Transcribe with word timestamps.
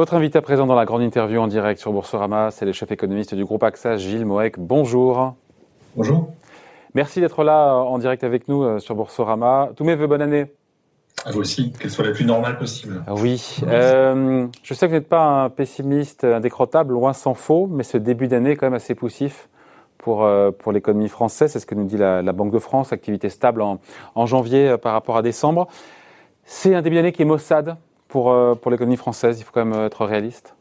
Votre 0.00 0.14
invité 0.14 0.38
à 0.38 0.40
présent 0.40 0.64
dans 0.64 0.76
la 0.76 0.86
grande 0.86 1.02
interview 1.02 1.42
en 1.42 1.46
direct 1.46 1.78
sur 1.78 1.92
Boursorama, 1.92 2.50
c'est 2.50 2.64
le 2.64 2.72
chef 2.72 2.90
économiste 2.90 3.34
du 3.34 3.44
groupe 3.44 3.62
AXA, 3.62 3.98
Gilles 3.98 4.24
Moek. 4.24 4.54
Bonjour. 4.56 5.34
Bonjour. 5.94 6.32
Merci 6.94 7.20
d'être 7.20 7.44
là 7.44 7.74
en 7.74 7.98
direct 7.98 8.24
avec 8.24 8.48
nous 8.48 8.62
euh, 8.62 8.78
sur 8.78 8.94
Boursorama. 8.94 9.68
Tous 9.76 9.84
mes 9.84 9.94
voeux, 9.96 10.06
bonne 10.06 10.22
année. 10.22 10.46
À 11.26 11.32
vous 11.32 11.40
aussi, 11.40 11.72
qu'elle 11.72 11.90
soit 11.90 12.06
la 12.06 12.12
plus 12.12 12.24
normale 12.24 12.56
possible. 12.56 13.04
Oui. 13.10 13.58
Euh, 13.68 14.46
je 14.62 14.72
sais 14.72 14.86
que 14.86 14.92
vous 14.92 14.96
n'êtes 14.96 15.10
pas 15.10 15.22
un 15.22 15.50
pessimiste 15.50 16.24
indécrottable, 16.24 16.94
loin 16.94 17.12
s'en 17.12 17.34
faut, 17.34 17.66
mais 17.66 17.82
ce 17.82 17.98
début 17.98 18.26
d'année 18.26 18.52
est 18.52 18.56
quand 18.56 18.68
même 18.68 18.72
assez 18.72 18.94
poussif 18.94 19.50
pour, 19.98 20.24
euh, 20.24 20.50
pour 20.50 20.72
l'économie 20.72 21.10
française. 21.10 21.52
C'est 21.52 21.60
ce 21.60 21.66
que 21.66 21.74
nous 21.74 21.84
dit 21.84 21.98
la, 21.98 22.22
Banque 22.32 22.52
de 22.52 22.58
France, 22.58 22.94
activité 22.94 23.28
stable 23.28 23.60
en, 23.60 23.80
en 24.14 24.24
janvier 24.24 24.78
par 24.78 24.94
rapport 24.94 25.18
à 25.18 25.20
décembre. 25.20 25.68
C'est 26.46 26.74
un 26.74 26.80
début 26.80 26.96
d'année 26.96 27.12
qui 27.12 27.20
est 27.20 27.26
maussade 27.26 27.76
pour, 28.10 28.32
euh, 28.32 28.54
pour 28.54 28.70
l'économie 28.70 28.96
française 28.96 29.40
Il 29.40 29.44
faut 29.44 29.52
quand 29.52 29.64
même 29.64 29.84
être 29.84 30.04
réaliste 30.04 30.54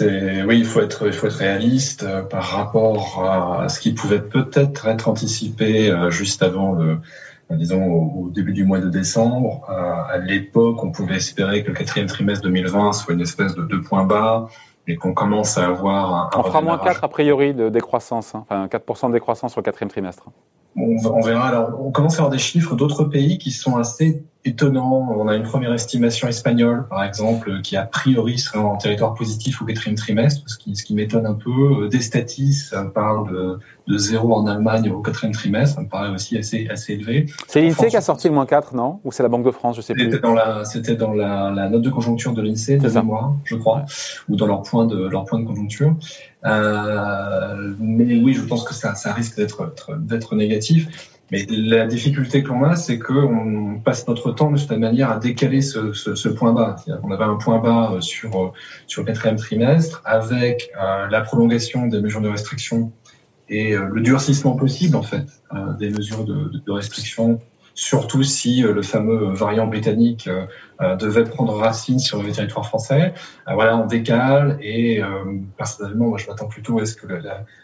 oui, 0.00 0.58
il 0.58 0.64
faut 0.64 0.80
être 0.80 1.06
il 1.06 1.12
faut 1.12 1.28
être 1.28 1.38
réaliste 1.38 2.02
euh, 2.02 2.22
par 2.22 2.44
rapport 2.44 3.24
à 3.24 3.68
ce 3.68 3.80
qui 3.80 3.92
pouvait 3.92 4.20
peut-être 4.20 4.86
être 4.88 5.08
anticipé 5.08 5.90
euh, 5.90 6.10
juste 6.10 6.42
avant 6.42 6.72
le 6.72 6.98
disons 7.50 7.84
au, 7.84 8.30
début 8.30 8.52
du 8.52 8.64
mois 8.64 8.78
de 8.78 8.88
décembre. 8.88 9.68
à 9.68 10.16
l'époque, 10.16 10.82
on 10.82 10.90
pouvait 10.90 11.16
espérer 11.16 11.62
que 11.62 11.68
le 11.68 11.74
quatrième 11.74 12.06
trimestre 12.06 12.44
2020 12.44 12.92
soit 12.92 13.12
une 13.12 13.20
espèce 13.20 13.54
de 13.54 13.62
deux 13.62 13.82
points 13.82 14.04
bas 14.04 14.48
et 14.86 14.96
qu'on 14.96 15.12
commence 15.12 15.58
à 15.58 15.66
avoir 15.66 16.14
un, 16.14 16.40
on 16.40 16.42
fera 16.44 16.62
moins 16.62 16.78
4 16.78 17.04
a 17.04 17.08
priori 17.08 17.52
de 17.52 17.68
décroissance, 17.68 18.34
hein. 18.34 18.46
enfin 18.48 18.66
4% 18.66 19.08
de 19.08 19.12
décroissance 19.12 19.52
sur 19.52 19.60
le 19.60 19.64
quatrième 19.64 19.90
trimestre. 19.90 20.30
On, 20.76 20.96
on 21.04 21.20
verra. 21.20 21.48
Alors, 21.48 21.78
on 21.84 21.90
commence 21.90 22.14
à 22.14 22.18
avoir 22.18 22.30
des 22.30 22.38
chiffres 22.38 22.74
d'autres 22.74 23.04
pays 23.04 23.36
qui 23.36 23.50
sont 23.50 23.76
assez 23.76 24.24
étonnant. 24.44 25.14
On 25.16 25.28
a 25.28 25.36
une 25.36 25.42
première 25.42 25.72
estimation 25.72 26.28
espagnole, 26.28 26.86
par 26.88 27.04
exemple, 27.04 27.60
qui 27.62 27.76
a 27.76 27.84
priori 27.84 28.38
serait 28.38 28.58
en 28.58 28.76
territoire 28.76 29.14
positif 29.14 29.62
au 29.62 29.64
quatrième 29.64 29.96
trimestre, 29.96 30.42
ce 30.46 30.56
qui, 30.56 30.74
ce 30.74 30.84
qui 30.84 30.94
m'étonne 30.94 31.26
un 31.26 31.34
peu. 31.34 31.88
Des 31.88 32.00
statis 32.00 32.70
parlent 32.94 33.30
de, 33.30 33.58
de 33.88 33.98
zéro 33.98 34.34
en 34.34 34.46
Allemagne 34.46 34.90
au 34.90 35.00
quatrième 35.00 35.32
trimestre, 35.32 35.76
ça 35.76 35.82
me 35.82 35.88
paraît 35.88 36.10
aussi 36.10 36.38
assez, 36.38 36.68
assez 36.68 36.94
élevé. 36.94 37.26
C'est 37.46 37.60
l'INSEE 37.60 37.88
qui 37.88 37.96
a 37.96 38.00
sorti 38.00 38.28
le 38.28 38.34
moins 38.34 38.46
4, 38.46 38.74
non? 38.74 39.00
Ou 39.04 39.12
c'est 39.12 39.22
la 39.22 39.28
Banque 39.28 39.44
de 39.44 39.50
France, 39.50 39.76
je 39.76 39.80
sais 39.80 39.94
plus. 39.94 40.04
C'était 40.04 40.20
dans 40.20 40.34
la, 40.34 40.64
c'était 40.64 40.96
dans 40.96 41.12
la, 41.12 41.50
la, 41.50 41.68
note 41.68 41.82
de 41.82 41.90
conjoncture 41.90 42.32
de 42.32 42.42
l'INSEE 42.42 42.78
de 42.78 42.88
mémoire, 42.88 43.34
je 43.44 43.56
crois, 43.56 43.84
ou 44.28 44.36
dans 44.36 44.46
leur 44.46 44.62
point 44.62 44.86
de, 44.86 45.06
leur 45.06 45.24
point 45.24 45.40
de 45.40 45.46
conjoncture. 45.46 45.94
Euh, 46.44 47.74
mais 47.78 48.16
oui, 48.20 48.34
je 48.34 48.42
pense 48.42 48.64
que 48.64 48.74
ça, 48.74 48.94
ça 48.94 49.12
risque 49.12 49.36
d'être, 49.36 49.72
d'être 49.98 50.34
négatif. 50.34 51.12
Mais 51.32 51.46
la 51.48 51.86
difficulté 51.86 52.42
que 52.42 52.48
l'on 52.48 52.62
a, 52.62 52.76
c'est 52.76 52.98
qu'on 52.98 53.80
passe 53.82 54.06
notre 54.06 54.32
temps 54.32 54.50
de 54.50 54.58
cette 54.58 54.72
manière 54.72 55.10
à 55.10 55.18
décaler 55.18 55.62
ce, 55.62 56.28
point 56.28 56.52
bas. 56.52 56.76
On 57.02 57.10
avait 57.10 57.24
un 57.24 57.36
point 57.36 57.58
bas 57.58 57.92
euh, 57.94 58.00
sur, 58.02 58.36
euh, 58.36 58.52
sur 58.86 59.00
le 59.00 59.06
quatrième 59.06 59.36
trimestre 59.36 60.02
avec 60.04 60.70
euh, 60.78 61.08
la 61.08 61.22
prolongation 61.22 61.86
des 61.86 62.02
mesures 62.02 62.20
de 62.20 62.28
restriction 62.28 62.92
et 63.48 63.74
le 63.74 64.00
durcissement 64.00 64.56
possible, 64.56 64.96
en 64.96 65.02
fait, 65.02 65.26
des 65.78 65.90
mesures 65.90 66.24
de, 66.24 66.70
restriction, 66.70 67.38
surtout 67.74 68.22
si 68.22 68.62
le 68.62 68.80
fameux 68.80 69.34
variant 69.34 69.66
britannique 69.66 70.26
devait 70.80 71.24
prendre 71.24 71.52
racine 71.56 71.98
sur 71.98 72.22
le 72.22 72.32
territoire 72.32 72.66
français. 72.66 73.12
voilà, 73.52 73.76
on 73.76 73.84
décale 73.84 74.56
et 74.62 75.02
personnellement, 75.58 76.06
moi, 76.06 76.18
je 76.18 76.28
m'attends 76.28 76.46
plutôt 76.46 76.78
à 76.78 76.86
ce 76.86 76.94
que 76.94 77.06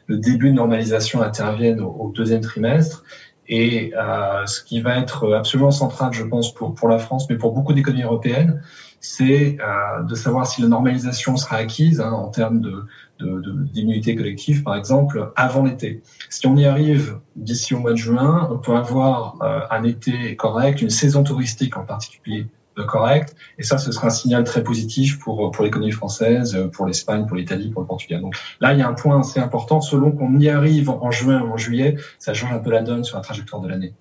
le 0.09 0.17
début 0.19 0.51
de 0.51 0.57
normalisation 0.57 1.23
intervienne 1.23 1.81
au 1.81 2.13
deuxième 2.15 2.43
trimestre 2.43 3.03
et 3.49 3.93
euh, 3.97 4.47
ce 4.47 4.63
qui 4.63 4.81
va 4.81 4.99
être 4.99 5.33
absolument 5.33 5.71
central, 5.71 6.13
je 6.13 6.23
pense, 6.23 6.53
pour, 6.53 6.75
pour 6.75 6.89
la 6.89 6.99
France, 6.99 7.29
mais 7.31 7.37
pour 7.37 7.53
beaucoup 7.53 7.73
d'économies 7.73 8.03
européennes, 8.03 8.63
c'est 9.01 9.57
euh, 9.61 10.03
de 10.03 10.15
savoir 10.15 10.47
si 10.47 10.61
la 10.61 10.69
normalisation 10.69 11.37
sera 11.37 11.57
acquise 11.57 12.01
hein, 12.01 12.13
en 12.13 12.29
termes 12.29 12.61
de, 12.61 12.85
d'immunité 13.21 14.15
collective, 14.15 14.63
par 14.63 14.77
exemple, 14.77 15.33
avant 15.37 15.65
l'été. 15.65 16.03
Si 16.29 16.47
on 16.47 16.57
y 16.57 16.67
arrive 16.67 17.19
d'ici 17.37 17.75
au 17.75 17.79
mois 17.79 17.93
de 17.93 17.97
juin, 17.97 18.49
on 18.51 18.59
peut 18.59 18.75
avoir 18.75 19.37
euh, 19.43 19.61
un 19.71 19.85
été 19.85 20.37
correct, 20.37 20.83
une 20.83 20.91
saison 20.91 21.23
touristique 21.23 21.77
en 21.77 21.85
particulier 21.85 22.47
correct. 22.83 23.35
Et 23.59 23.63
ça, 23.63 23.79
ce 23.79 23.93
sera 23.93 24.09
un 24.09 24.11
signal 24.11 24.45
très 24.45 24.63
positif 24.63 25.19
pour, 25.19 25.51
pour 25.51 25.65
l'économie 25.65 25.93
française, 25.93 26.57
pour 26.73 26.87
l'Espagne, 26.87 27.27
pour 27.27 27.37
l'Italie, 27.37 27.71
pour 27.71 27.83
le 27.83 27.87
Portugal. 27.89 28.21
Donc 28.21 28.35
là, 28.61 28.73
il 28.73 28.79
y 28.79 28.83
a 28.83 28.89
un 28.89 28.95
point 28.95 29.21
assez 29.21 29.41
important. 29.41 29.81
Selon 29.81 30.13
qu'on 30.13 30.39
y 30.39 30.49
arrive 30.49 30.91
en 30.91 31.11
juin 31.11 31.43
ou 31.43 31.53
en 31.53 31.57
juillet, 31.57 31.97
ça 32.19 32.35
change 32.35 32.53
un 32.53 32.59
peu 32.59 32.71
la 32.71 32.83
donne 32.83 33.05
sur 33.05 33.17
la 33.17 33.23
trajectoire 33.23 33.63
de 33.63 33.69
l'année. 33.69 33.95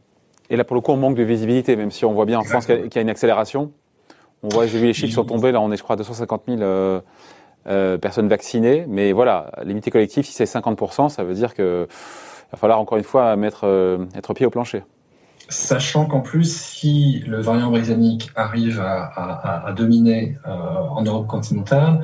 Et 0.49 0.55
là, 0.55 0.63
pour 0.63 0.75
le 0.75 0.81
coup, 0.81 0.91
on 0.91 0.97
manque 0.97 1.15
de 1.15 1.23
visibilité, 1.23 1.75
même 1.75 1.91
si 1.91 2.05
on 2.05 2.13
voit 2.13 2.25
bien 2.25 2.39
en 2.39 2.43
France 2.43 2.65
qu'il 2.65 2.89
y 2.95 2.97
a 2.97 3.01
une 3.01 3.09
accélération. 3.09 3.71
On 4.43 4.49
voit, 4.49 4.67
j'ai 4.67 4.79
vu 4.79 4.85
les 4.85 4.93
chiffres 4.93 5.13
sont 5.13 5.25
tombés. 5.25 5.51
Là, 5.51 5.61
on 5.61 5.71
est, 5.71 5.77
je 5.77 5.83
crois, 5.83 5.95
à 5.95 5.97
250 5.97 6.43
000 6.47 6.61
euh, 6.61 7.01
euh, 7.67 7.97
personnes 7.97 8.27
vaccinées. 8.27 8.85
Mais 8.87 9.11
voilà, 9.11 9.51
l'immunité 9.61 9.91
collective, 9.91 10.25
si 10.25 10.31
c'est 10.31 10.45
50%, 10.45 11.09
ça 11.09 11.23
veut 11.23 11.33
dire 11.33 11.53
que 11.53 11.87
va 12.51 12.57
falloir 12.57 12.79
encore 12.79 12.97
une 12.97 13.03
fois 13.03 13.35
mettre, 13.35 13.65
euh, 13.65 14.05
être 14.15 14.33
pied 14.33 14.45
au 14.45 14.49
plancher. 14.49 14.83
Sachant 15.49 16.05
qu'en 16.05 16.19
plus, 16.19 16.53
si 16.53 17.19
le 17.25 17.39
variant 17.39 17.69
britannique 17.69 18.31
arrive 18.35 18.81
à, 18.81 19.73
dominer 19.75 20.37
euh, 20.45 20.49
en 20.49 21.01
Europe 21.03 21.27
continentale, 21.27 22.03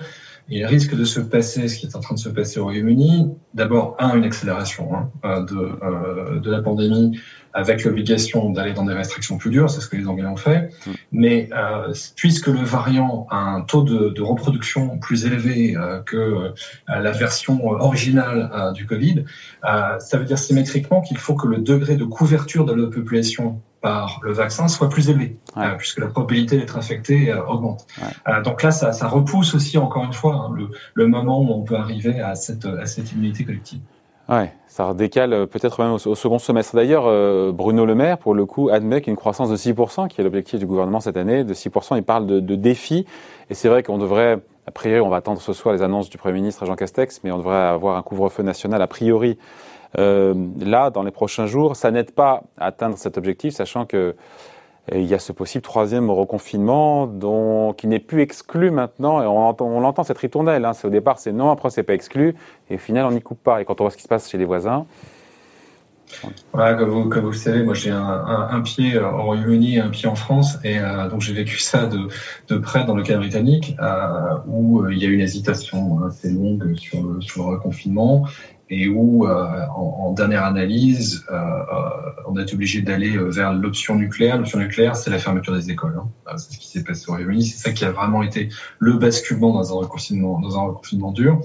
il 0.50 0.66
risque 0.66 0.96
de 0.96 1.06
se 1.06 1.20
passer 1.20 1.68
ce 1.68 1.78
qui 1.78 1.86
est 1.86 1.96
en 1.96 2.00
train 2.00 2.16
de 2.16 2.20
se 2.20 2.30
passer 2.30 2.60
au 2.60 2.66
Royaume-Uni. 2.66 3.34
D'abord, 3.54 3.96
un, 4.00 4.16
une 4.18 4.24
accélération 4.24 4.96
hein, 4.96 5.10
euh, 5.26 5.44
de, 5.46 5.56
euh, 5.56 6.40
de 6.40 6.52
la 6.52 6.62
pandémie 6.62 7.18
avec 7.54 7.84
l'obligation 7.84 8.50
d'aller 8.50 8.74
dans 8.74 8.86
des 8.86 8.94
restrictions 8.94 9.38
plus 9.38 9.52
dures, 9.52 9.70
c'est 9.70 9.80
ce 9.80 9.88
que 9.88 9.96
les 9.96 10.08
Anglais 10.08 10.28
ont 10.28 10.36
fait. 10.36 10.72
Mm. 10.86 10.92
Mais 11.12 11.50
euh, 11.54 11.94
puisque 12.16 12.48
le 12.48 12.64
variant 12.64 13.28
a 13.30 13.38
un 13.38 13.62
taux 13.62 13.84
de, 13.84 14.10
de 14.10 14.22
reproduction 14.22 14.98
plus 14.98 15.26
élevé 15.26 15.76
euh, 15.76 16.02
que 16.02 16.18
euh, 16.18 16.50
la 16.88 17.12
version 17.12 17.66
originale 17.68 18.72
du 18.74 18.86
Covid, 18.86 19.26
ça 19.64 20.18
veut 20.18 20.26
dire 20.26 20.38
symétriquement 20.38 21.02
qu'il 21.02 21.18
faut 21.18 21.36
que 21.36 21.48
le 21.48 21.58
degré 21.58 21.96
de 21.96 22.06
couverture 22.06 22.66
de 22.66 22.74
la 22.74 22.90
population 22.90 23.62
par 23.84 24.20
le 24.24 24.34
vaccin 24.34 24.68
soit 24.68 24.90
plus 24.90 25.10
élevé, 25.10 25.38
puisque 25.78 26.00
la 26.00 26.08
probabilité 26.08 26.58
d'être 26.58 26.78
infecté 26.78 27.32
augmente. 27.34 27.86
donc 28.44 28.64
là, 28.64 28.72
ça, 28.72 28.94
ça, 28.94 29.08
repousse 29.08 29.54
aussi, 29.54 29.78
encore 29.78 30.06
une 30.06 30.14
fois, 30.14 30.36
hein, 30.36 30.54
le, 30.56 30.70
le, 30.96 31.08
moment 31.08 31.42
où 31.42 31.52
on 31.52 31.62
peut 31.62 31.76
arriver 31.76 32.22
à 32.22 32.34
cette, 32.34 32.66
à 32.66 32.86
cette 32.86 33.12
immunité 33.12 33.44
collective. 33.44 33.82
Ouais, 34.30 34.54
ça 34.68 34.94
décale 34.94 35.34
euh, 35.34 35.46
peut-être 35.46 35.84
même 35.84 35.92
au, 35.92 36.16
second 36.16 36.40
semestre. 36.40 36.76
D'ailleurs, 36.76 37.04
euh, 37.08 37.52
Bruno 37.52 37.86
Le 37.86 37.94
Maire, 37.94 38.18
pour 38.18 38.34
le 38.34 38.46
coup, 38.46 38.70
admet 38.70 39.02
qu'une 39.02 39.18
croissance 39.18 39.50
de 39.50 39.58
6%, 39.58 40.08
qui 40.08 40.22
est 40.22 40.24
l'objectif 40.24 40.60
du 40.60 40.66
gouvernement 40.66 41.02
cette 41.02 41.18
année, 41.18 41.44
de 41.44 41.54
6%, 41.54 41.98
il 41.98 42.04
parle 42.04 42.26
de, 42.26 42.40
de 42.40 42.56
défis. 42.56 43.06
Et 43.50 43.54
c'est 43.54 43.68
vrai 43.68 43.84
qu'on 43.84 43.98
devrait, 43.98 44.40
a 44.66 44.72
priori, 44.72 45.02
on 45.02 45.10
va 45.10 45.18
attendre 45.18 45.42
ce 45.42 45.52
soir 45.52 45.76
les 45.76 45.82
annonces 45.82 46.10
du 46.10 46.18
Premier 46.18 46.36
ministre 46.36 46.66
Jean 46.66 46.76
Castex, 46.76 47.20
mais 47.24 47.32
on 47.32 47.38
devrait 47.38 47.58
avoir 47.58 47.98
un 47.98 48.02
couvre-feu 48.02 48.44
national 48.44 48.82
a 48.82 48.88
priori 48.88 49.32
euh, 49.32 49.83
là, 49.98 50.90
dans 50.90 51.04
les 51.04 51.12
prochains 51.12 51.46
jours. 51.46 51.76
Ça 51.76 51.92
n'aide 51.92 52.12
pas 52.12 52.44
à 52.58 52.68
atteindre 52.68 52.98
cet 52.98 53.18
objectif, 53.18 53.54
sachant 53.54 53.86
que 53.86 54.16
il 54.92 55.06
y 55.06 55.14
a 55.14 55.20
ce 55.20 55.32
possible 55.32 55.62
troisième 55.62 56.10
reconfinement 56.10 57.08
dont, 57.08 57.72
qui 57.72 57.88
n'est 57.88 58.00
plus 58.00 58.22
exclu 58.22 58.70
maintenant. 58.70 59.24
Et 59.24 59.26
on, 59.26 59.48
entend, 59.48 59.68
on 59.68 59.80
l'entend 59.80 60.04
cette 60.04 60.18
ritournelle. 60.18 60.66
Hein. 60.66 60.74
Au 60.84 60.90
départ, 60.90 61.20
c'est 61.20 61.32
non, 61.32 61.52
après, 61.52 61.70
c'est 61.70 61.84
pas 61.84 61.94
exclu. 61.94 62.36
Et 62.70 62.76
au 62.76 62.80
final, 62.80 63.06
on 63.06 63.12
n'y 63.12 63.22
coupe 63.22 63.42
pas. 63.42 63.62
Et 63.62 63.66
quand 63.66 63.80
on 63.80 63.86
voit 63.86 63.92
ce 63.92 63.98
qui 63.98 64.04
se 64.04 64.10
passe 64.10 64.30
chez 64.30 64.38
les 64.38 64.46
voisins. 64.46 64.86
Voilà, 66.52 66.76
comme 66.76 66.90
vous, 66.90 67.10
le 67.10 67.34
savez, 67.34 67.64
moi 67.64 67.74
j'ai 67.74 67.90
un, 67.90 68.62
pied 68.62 69.00
au 69.00 69.24
Royaume-Uni 69.24 69.78
et 69.78 69.80
un 69.80 69.90
pied 69.90 70.08
en 70.08 70.16
France, 70.16 70.58
et 70.64 70.80
euh, 70.80 71.10
donc 71.10 71.22
j'ai 71.22 71.34
vécu 71.34 71.60
ça 71.60 71.88
de, 71.88 72.58
près 72.58 72.86
dans 72.86 72.96
le 72.96 73.04
cas 73.04 73.18
britannique, 73.18 73.76
euh, 73.82 74.38
où 74.48 74.82
euh, 74.82 74.94
il 74.94 75.00
y 75.02 75.06
a 75.06 75.08
eu 75.08 75.14
une 75.14 75.22
hésitation 75.22 76.04
assez 76.06 76.30
longue 76.30 76.76
sur 76.76 77.02
le 77.02 77.56
reconfinement, 77.56 78.28
et 78.70 78.88
où, 78.88 79.28
euh, 79.28 79.66
en, 79.76 80.08
en, 80.08 80.12
dernière 80.14 80.46
analyse, 80.46 81.26
euh, 81.32 81.36
euh, 81.36 81.90
on 82.28 82.40
été 82.40 82.54
obligé 82.54 82.82
d'aller 82.82 83.18
vers 83.18 83.54
l'option 83.54 83.96
nucléaire. 83.96 84.38
L'option 84.38 84.60
nucléaire, 84.60 84.96
c'est 84.96 85.10
la 85.10 85.20
fermeture 85.20 85.54
des 85.54 85.70
écoles. 85.70 86.00
Hein. 86.00 86.38
C'est 86.38 86.54
ce 86.54 86.58
qui 86.58 86.68
s'est 86.68 86.84
passé 86.84 87.06
au 87.10 87.12
Royaume-Uni. 87.12 87.46
C'est 87.46 87.58
ça 87.58 87.72
qui 87.72 87.86
a 87.86 87.92
vraiment 87.92 88.24
été 88.24 88.50
le 88.80 88.94
basculement 88.94 89.54
dans 89.54 89.74
un 89.74 89.80
reconfinement, 89.80 90.40
dans 90.40 90.58
un 90.58 90.64
reconfinement 90.64 91.12
dur. 91.12 91.42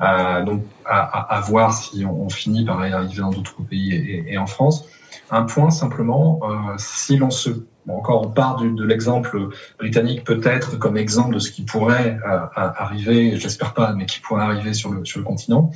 Euh, 0.00 0.44
donc, 0.44 0.62
à, 0.86 1.00
à, 1.00 1.36
à, 1.36 1.40
voir 1.40 1.74
si 1.74 2.04
on, 2.06 2.22
on, 2.22 2.30
finit 2.30 2.64
par 2.64 2.86
y 2.86 2.92
arriver 2.92 3.20
dans 3.20 3.30
d'autres 3.30 3.62
pays 3.62 3.92
et, 3.92 4.32
et, 4.32 4.38
en 4.38 4.46
France. 4.46 4.86
Un 5.30 5.42
point 5.42 5.70
simplement, 5.70 6.40
euh, 6.42 6.74
si 6.78 7.18
l'on 7.18 7.30
se 7.30 7.50
encore, 7.88 8.22
on 8.26 8.30
part 8.30 8.62
de 8.62 8.84
l'exemple 8.84 9.48
britannique 9.78 10.24
peut-être 10.24 10.78
comme 10.78 10.96
exemple 10.96 11.34
de 11.34 11.38
ce 11.38 11.50
qui 11.50 11.62
pourrait 11.62 12.18
euh, 12.26 12.38
arriver, 12.54 13.36
j'espère 13.36 13.74
pas, 13.74 13.94
mais 13.94 14.06
qui 14.06 14.20
pourrait 14.20 14.44
arriver 14.44 14.74
sur 14.74 14.92
le, 14.92 15.04
sur 15.04 15.18
le 15.18 15.24
continent. 15.24 15.70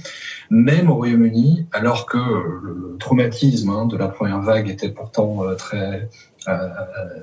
Même 0.50 0.90
au 0.90 0.94
Royaume-Uni, 0.94 1.66
alors 1.72 2.06
que 2.06 2.18
le 2.18 2.96
traumatisme 2.98 3.70
hein, 3.70 3.86
de 3.86 3.96
la 3.96 4.08
première 4.08 4.40
vague 4.40 4.68
était 4.68 4.90
pourtant 4.90 5.44
euh, 5.44 5.54
très, 5.54 6.08
euh, 6.48 6.68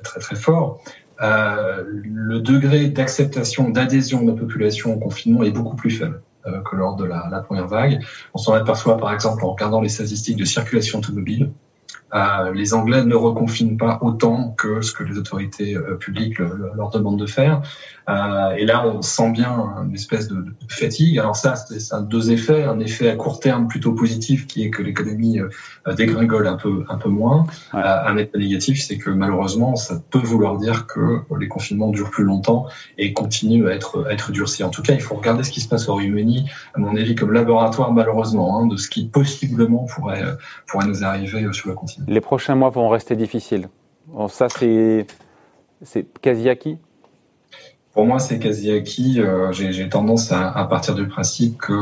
très, 0.04 0.20
très 0.20 0.36
fort, 0.36 0.82
euh, 1.22 1.84
le 2.04 2.40
degré 2.40 2.88
d'acceptation, 2.88 3.70
d'adhésion 3.70 4.24
de 4.24 4.32
la 4.32 4.38
population 4.38 4.96
au 4.96 5.00
confinement 5.00 5.44
est 5.44 5.52
beaucoup 5.52 5.76
plus 5.76 5.92
faible 5.92 6.24
euh, 6.48 6.62
que 6.62 6.76
lors 6.76 6.96
de 6.96 7.06
la, 7.06 7.28
la 7.30 7.42
première 7.42 7.68
vague. 7.68 8.04
On 8.34 8.40
s'en 8.40 8.54
aperçoit 8.54 8.98
par 8.98 9.14
exemple 9.14 9.46
en 9.46 9.52
regardant 9.52 9.82
les 9.82 9.90
statistiques 9.90 10.38
de 10.38 10.46
circulation 10.46 10.98
automobile 10.98 11.52
Euh, 12.14 12.54
les 12.54 12.74
Anglais 12.74 13.04
ne 13.04 13.16
reconfinent 13.16 13.78
pas 13.78 14.00
autant 14.02 14.52
que 14.58 14.82
ce 14.82 14.92
que 14.92 15.04
les 15.04 15.18
autorités 15.18 15.76
euh, 15.76 15.96
publiques 15.96 16.40
leur 16.40 16.90
demandent 16.90 17.20
de 17.20 17.26
faire. 17.26 17.62
Euh, 18.10 18.52
et 18.58 18.66
là, 18.66 18.86
on 18.86 19.02
sent 19.02 19.32
bien 19.32 19.66
une 19.86 19.94
espèce 19.94 20.28
de, 20.28 20.36
de 20.36 20.54
fatigue. 20.68 21.20
Alors 21.20 21.36
ça, 21.36 21.56
c'est 21.56 21.94
un 21.94 22.02
deux 22.02 22.32
effets. 22.32 22.64
Un 22.64 22.80
effet 22.80 23.10
à 23.10 23.16
court 23.16 23.40
terme 23.40 23.68
plutôt 23.68 23.94
positif, 23.94 24.48
qui 24.48 24.64
est 24.64 24.70
que 24.70 24.82
l'économie 24.82 25.40
euh, 25.40 25.94
dégringole 25.94 26.48
un 26.48 26.58
peu, 26.58 26.84
un 26.90 26.98
peu 26.98 27.10
moins. 27.10 27.46
Ouais. 27.74 27.82
un 27.82 28.18
effet 28.18 28.38
négatif, 28.38 28.82
c'est 28.82 28.98
que 28.98 29.10
malheureusement, 29.10 29.76
ça 29.76 30.02
peut 30.10 30.20
vouloir 30.20 30.58
dire 30.58 30.88
que 30.88 31.20
les 31.40 31.48
confinements 31.48 31.90
durent 31.90 32.10
plus 32.10 32.24
longtemps 32.24 32.68
et 32.98 33.14
continuent 33.14 33.68
à 33.68 33.74
être, 33.74 34.06
à 34.08 34.14
être 34.14 34.32
durcis. 34.32 34.64
En 34.64 34.70
tout 34.70 34.82
cas, 34.82 34.94
il 34.94 35.02
faut 35.02 35.16
regarder 35.16 35.44
ce 35.44 35.52
qui 35.52 35.62
se 35.62 35.70
passe 35.70 35.88
au 35.88 35.94
Royaume-Uni, 35.94 36.50
à 36.74 36.80
mon 36.80 36.96
avis, 36.96 37.16
comme 37.16 37.32
laboratoire, 37.32 37.94
malheureusement, 37.94 38.60
hein, 38.60 38.68
de 38.68 38.78
ce 38.78 38.90
qui 38.90 39.06
possiblement 39.08 39.86
pourrait, 39.86 40.24
pourrait 40.68 40.88
nous 40.88 41.04
arriver 41.04 41.48
sur 41.54 41.70
le 41.70 41.76
continent. 41.76 42.01
Les 42.08 42.22
prochains 42.22 42.56
mois 42.56 42.70
vont 42.70 42.90
rester 42.90 43.16
difficiles. 43.16 43.70
Bon, 44.08 44.28
ça, 44.28 44.48
c'est 44.50 45.06
quasi 46.22 46.50
acquis 46.50 46.78
Pour 47.94 48.06
moi, 48.06 48.20
c'est 48.20 48.40
quasi 48.40 48.72
acquis. 48.72 49.22
Euh, 49.22 49.52
J'ai 49.52 49.90
tendance 49.90 50.32
à, 50.32 50.50
à, 50.50 50.66
partir 50.66 50.96
du 50.96 51.08
principe 51.08 51.58
que 51.58 51.74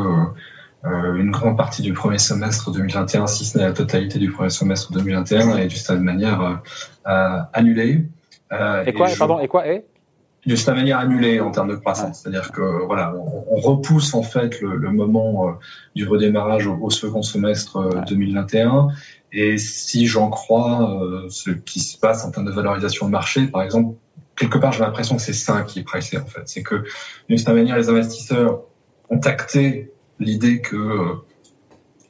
euh, 0.85 1.15
une 1.15 1.31
grande 1.31 1.57
partie 1.57 1.81
du 1.81 1.93
premier 1.93 2.19
semestre 2.19 2.71
2021, 2.71 3.27
si 3.27 3.45
ce 3.45 3.57
n'est 3.57 3.65
la 3.65 3.73
totalité 3.73 4.19
du 4.19 4.31
premier 4.31 4.49
semestre 4.49 4.91
2021, 4.93 5.57
est 5.57 5.67
d'une 5.67 5.77
certaine 5.77 6.03
manière 6.03 6.61
euh, 7.07 7.39
annulée. 7.53 8.05
et 8.85 8.93
quoi, 8.93 9.07
je... 9.07 9.17
pardon, 9.17 9.39
et 9.39 9.47
quoi 9.47 9.67
est 9.67 9.85
de 10.45 10.55
cette 10.55 10.73
manière 10.73 10.99
annulée 10.99 11.39
en 11.39 11.51
termes 11.51 11.69
de 11.69 11.75
croissance. 11.75 12.21
C'est-à-dire 12.21 12.51
que 12.51 12.85
voilà, 12.85 13.13
on, 13.15 13.45
on, 13.49 13.59
repousse 13.59 14.13
en 14.13 14.23
fait 14.23 14.61
le, 14.61 14.77
le 14.77 14.91
moment 14.91 15.47
euh, 15.47 15.51
du 15.95 16.07
redémarrage 16.07 16.67
au, 16.67 16.77
au, 16.81 16.89
second 16.89 17.21
semestre 17.21 17.77
euh, 17.77 17.89
ouais. 17.89 18.05
2021. 18.07 18.87
Et 19.31 19.57
si 19.57 20.07
j'en 20.07 20.29
crois 20.29 21.01
euh, 21.03 21.29
ce 21.29 21.51
qui 21.51 21.79
se 21.79 21.97
passe 21.97 22.25
en 22.25 22.31
termes 22.31 22.45
de 22.45 22.51
valorisation 22.51 23.05
de 23.05 23.11
marché, 23.11 23.47
par 23.47 23.61
exemple, 23.61 23.95
quelque 24.35 24.57
part 24.57 24.71
j'ai 24.71 24.79
l'impression 24.79 25.17
que 25.17 25.21
c'est 25.21 25.33
ça 25.33 25.61
qui 25.61 25.79
est 25.79 25.83
pricé 25.83 26.17
en 26.17 26.25
fait. 26.25 26.41
C'est 26.45 26.63
que 26.63 26.83
d'une 27.27 27.37
certaine 27.37 27.55
manière, 27.55 27.77
les 27.77 27.89
investisseurs 27.89 28.61
ont 29.09 29.19
acté 29.19 29.91
l'idée 30.19 30.61
que 30.61 31.15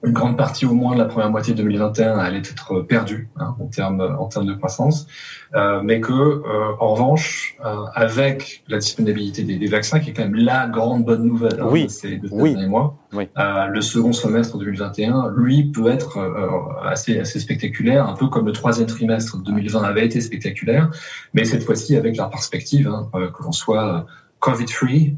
une 0.04 0.14
grande 0.14 0.38
partie 0.38 0.66
au 0.66 0.74
moins 0.74 0.94
de 0.94 1.00
la 1.00 1.06
première 1.06 1.30
moitié 1.30 1.54
de 1.54 1.58
2021 1.62 2.18
allait 2.18 2.40
être 2.40 2.82
perdue 2.82 3.30
hein, 3.38 3.56
en 3.60 3.66
termes 3.66 4.16
en 4.18 4.28
termes 4.28 4.46
de 4.46 4.54
croissance, 4.54 5.08
euh, 5.56 5.82
mais 5.84 6.00
que 6.00 6.14
euh, 6.14 6.42
en 6.80 6.94
revanche, 6.94 7.58
euh, 7.66 7.84
avec 7.96 8.64
la 8.70 8.78
disponibilité 8.78 9.44
des, 9.44 9.58
des, 9.58 9.68
vaccins, 9.68 10.00
qui 10.00 10.12
est 10.12 10.14
quand 10.14 10.24
même 10.24 10.36
la 10.36 10.68
grande 10.68 11.04
bonne 11.04 11.26
nouvelle 11.26 11.60
hein, 11.60 11.68
oui. 11.70 11.86
de 11.86 11.90
ces, 11.90 12.18
de 12.18 12.28
ces 12.30 12.34
oui. 12.34 12.54
derniers 12.54 12.68
mois, 12.68 12.98
oui. 13.12 13.28
Euh, 13.38 13.66
le 13.66 13.82
second 13.82 14.14
semestre 14.14 14.58
2021, 14.58 15.34
lui, 15.36 15.66
peut 15.66 15.92
être 15.92 16.18
euh, 16.18 16.88
assez 16.88 17.20
assez 17.20 17.40
spectaculaire, 17.40 18.08
un 18.08 18.14
peu 18.14 18.28
comme 18.28 18.46
le 18.46 18.54
troisième 18.54 18.88
trimestre 18.88 19.38
de 19.38 19.44
2020 19.44 19.84
avait 19.84 20.06
été 20.06 20.22
spectaculaire, 20.22 20.90
mais 21.34 21.44
cette 21.44 21.64
fois-ci 21.64 21.98
avec 21.98 22.16
la 22.16 22.28
perspective 22.28 22.88
hein, 22.88 23.10
que 23.14 23.44
l'on 23.44 23.52
soit 23.52 24.06
Covid-free 24.40 25.18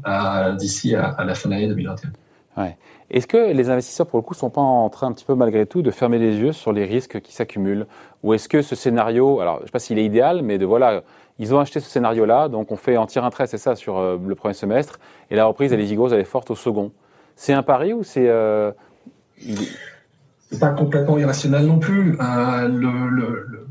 d'ici 0.58 0.96
à, 0.96 1.04
à 1.04 1.24
la 1.24 1.34
fin 1.34 1.48
de 1.48 1.54
l'année 1.54 1.68
2021. 1.68 2.10
Ouais. 2.56 2.76
Est-ce 3.10 3.26
que 3.26 3.52
les 3.52 3.70
investisseurs, 3.70 4.06
pour 4.06 4.18
le 4.18 4.22
coup, 4.22 4.34
sont 4.34 4.50
pas 4.50 4.60
en 4.60 4.88
train 4.90 5.06
un 5.06 5.12
petit 5.12 5.24
peu 5.24 5.34
malgré 5.34 5.66
tout 5.66 5.82
de 5.82 5.90
fermer 5.90 6.18
les 6.18 6.36
yeux 6.36 6.52
sur 6.52 6.72
les 6.72 6.84
risques 6.84 7.20
qui 7.20 7.32
s'accumulent? 7.32 7.86
Ou 8.22 8.34
est-ce 8.34 8.48
que 8.48 8.62
ce 8.62 8.74
scénario, 8.74 9.40
alors 9.40 9.56
je 9.56 9.62
ne 9.62 9.66
sais 9.66 9.72
pas 9.72 9.78
s'il 9.78 9.98
est 9.98 10.04
idéal, 10.04 10.42
mais 10.42 10.58
de 10.58 10.66
voilà, 10.66 11.02
ils 11.38 11.54
ont 11.54 11.60
acheté 11.60 11.80
ce 11.80 11.90
scénario-là, 11.90 12.48
donc 12.48 12.70
on 12.70 12.76
fait 12.76 12.96
en 12.96 13.06
tire 13.06 13.24
un 13.24 13.30
trait, 13.30 13.46
c'est 13.46 13.58
ça, 13.58 13.74
sur 13.74 13.98
euh, 13.98 14.18
le 14.24 14.34
premier 14.34 14.54
semestre, 14.54 14.98
et 15.30 15.36
la 15.36 15.46
reprise, 15.46 15.72
elle 15.72 15.80
est 15.80 15.86
gigouse, 15.86 16.12
elle 16.12 16.20
est 16.20 16.24
forte 16.24 16.50
au 16.50 16.54
second. 16.54 16.92
C'est 17.36 17.52
un 17.52 17.62
pari 17.62 17.92
ou 17.92 18.02
c'est... 18.02 18.28
Euh, 18.28 18.72
pas 20.58 20.70
complètement 20.70 21.18
irrationnel 21.18 21.66
non 21.66 21.78
plus. 21.78 22.16
Euh, 22.20 22.68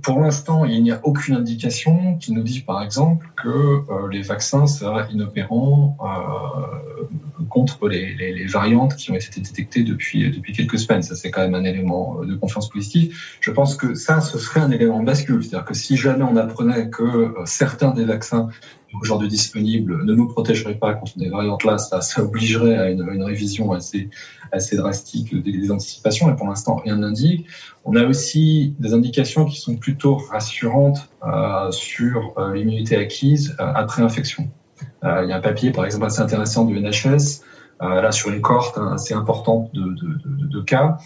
pour 0.02 0.20
l'instant, 0.20 0.66
il 0.66 0.82
n'y 0.82 0.92
a 0.92 1.00
aucune 1.04 1.36
indication 1.36 2.16
qui 2.18 2.34
nous 2.34 2.44
dit, 2.44 2.62
par 2.62 2.82
exemple, 2.82 3.28
que 3.42 3.50
euh, 3.50 4.10
les 4.12 4.22
vaccins 4.22 4.66
seraient 4.68 5.08
inopérants 5.12 5.98
euh, 6.02 7.04
contre 7.50 7.88
les, 7.88 8.46
variantes 8.48 8.96
qui 8.96 9.12
ont 9.12 9.16
été 9.16 9.42
détectées 9.42 9.84
depuis, 9.84 10.32
depuis 10.32 10.54
quelques 10.54 10.80
semaines. 10.80 11.04
Ça, 11.04 11.16
c'est 11.16 11.30
quand 11.30 11.42
même 11.42 11.56
un 11.56 11.64
élément 11.64 12.24
de 12.24 12.34
confiance 12.36 12.70
positif. 12.70 13.38
Je 13.42 13.52
pense 13.52 13.76
que 13.76 13.94
ça, 13.94 14.22
ce 14.22 14.40
serait 14.40 14.62
un 14.62 14.72
élément 14.72 15.04
bascule. 15.04 15.44
C'est-à-dire 15.44 15.66
que 15.66 15.74
si 15.74 15.98
jamais 15.98 16.24
on 16.24 16.36
apprenait 16.36 16.90
que 16.90 17.36
certains 17.46 17.92
des 17.92 18.06
vaccins 18.06 18.50
aujourd'hui 19.00 19.28
disponibles 19.28 20.04
ne 20.04 20.14
nous 20.14 20.28
protégeraient 20.28 20.76
pas 20.76 20.94
contre 20.94 21.18
des 21.18 21.30
variantes 21.30 21.64
là, 21.64 21.78
ça, 21.78 22.24
obligerait 22.24 22.78
à 22.78 22.90
une, 22.90 23.24
révision 23.24 23.72
assez, 23.72 24.10
drastique 24.74 25.36
des, 25.42 25.72
anticipations. 25.72 26.32
Et 26.32 26.36
pour 26.36 26.48
l'instant, 26.48 26.76
rien 26.76 26.98
n'indique. 26.98 27.46
On 27.86 27.96
a 27.96 28.06
aussi 28.06 28.76
des 28.80 28.94
indications 28.94 29.46
qui 29.46 29.60
sont 29.60 29.76
plutôt 29.76 30.16
rassurantes 30.16 31.10
euh, 31.26 31.72
sur 31.72 32.34
euh, 32.38 32.54
l'immunité 32.54 32.96
acquise 32.96 33.56
euh, 33.60 33.72
après 33.76 34.02
infection. 34.02 34.50
il 35.04 35.30
y 35.30 35.32
a 35.32 35.38
un 35.38 35.42
papier, 35.42 35.72
par 35.72 35.86
exemple, 35.86 36.06
assez 36.06 36.22
intéressant 36.22 36.66
du 36.66 36.80
NHS, 36.80 37.42
là 37.80 38.12
sur 38.12 38.30
une 38.30 38.42
cohorte 38.42 38.78
assez 38.94 39.16
importante 39.16 39.72
de 39.74 40.62
cas, 40.62 40.98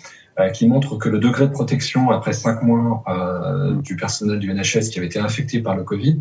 qui 0.53 0.67
montre 0.67 0.97
que 0.97 1.07
le 1.07 1.19
degré 1.19 1.47
de 1.47 1.51
protection 1.51 2.11
après 2.11 2.33
cinq 2.33 2.61
mois 2.61 3.03
euh, 3.07 3.75
du 3.75 3.95
personnel 3.95 4.39
du 4.39 4.53
NHS 4.53 4.89
qui 4.91 4.99
avait 4.99 5.07
été 5.07 5.19
infecté 5.19 5.61
par 5.61 5.75
le 5.75 5.83
Covid, 5.83 6.19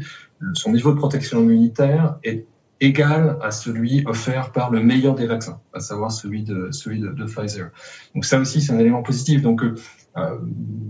son 0.52 0.72
niveau 0.72 0.92
de 0.92 0.98
protection 0.98 1.42
immunitaire 1.42 2.16
est 2.22 2.46
égal 2.80 3.38
à 3.42 3.50
celui 3.50 4.04
offert 4.06 4.52
par 4.52 4.70
le 4.70 4.80
meilleur 4.80 5.14
des 5.14 5.26
vaccins, 5.26 5.60
à 5.72 5.80
savoir 5.80 6.12
celui 6.12 6.42
de 6.42 6.68
celui 6.70 7.00
de, 7.00 7.24
Pfizer. 7.24 7.70
Donc 8.14 8.24
ça 8.24 8.38
aussi 8.38 8.60
c'est 8.60 8.72
un 8.72 8.78
élément 8.78 9.02
positif. 9.02 9.42
Donc 9.42 9.62
euh, 9.62 10.38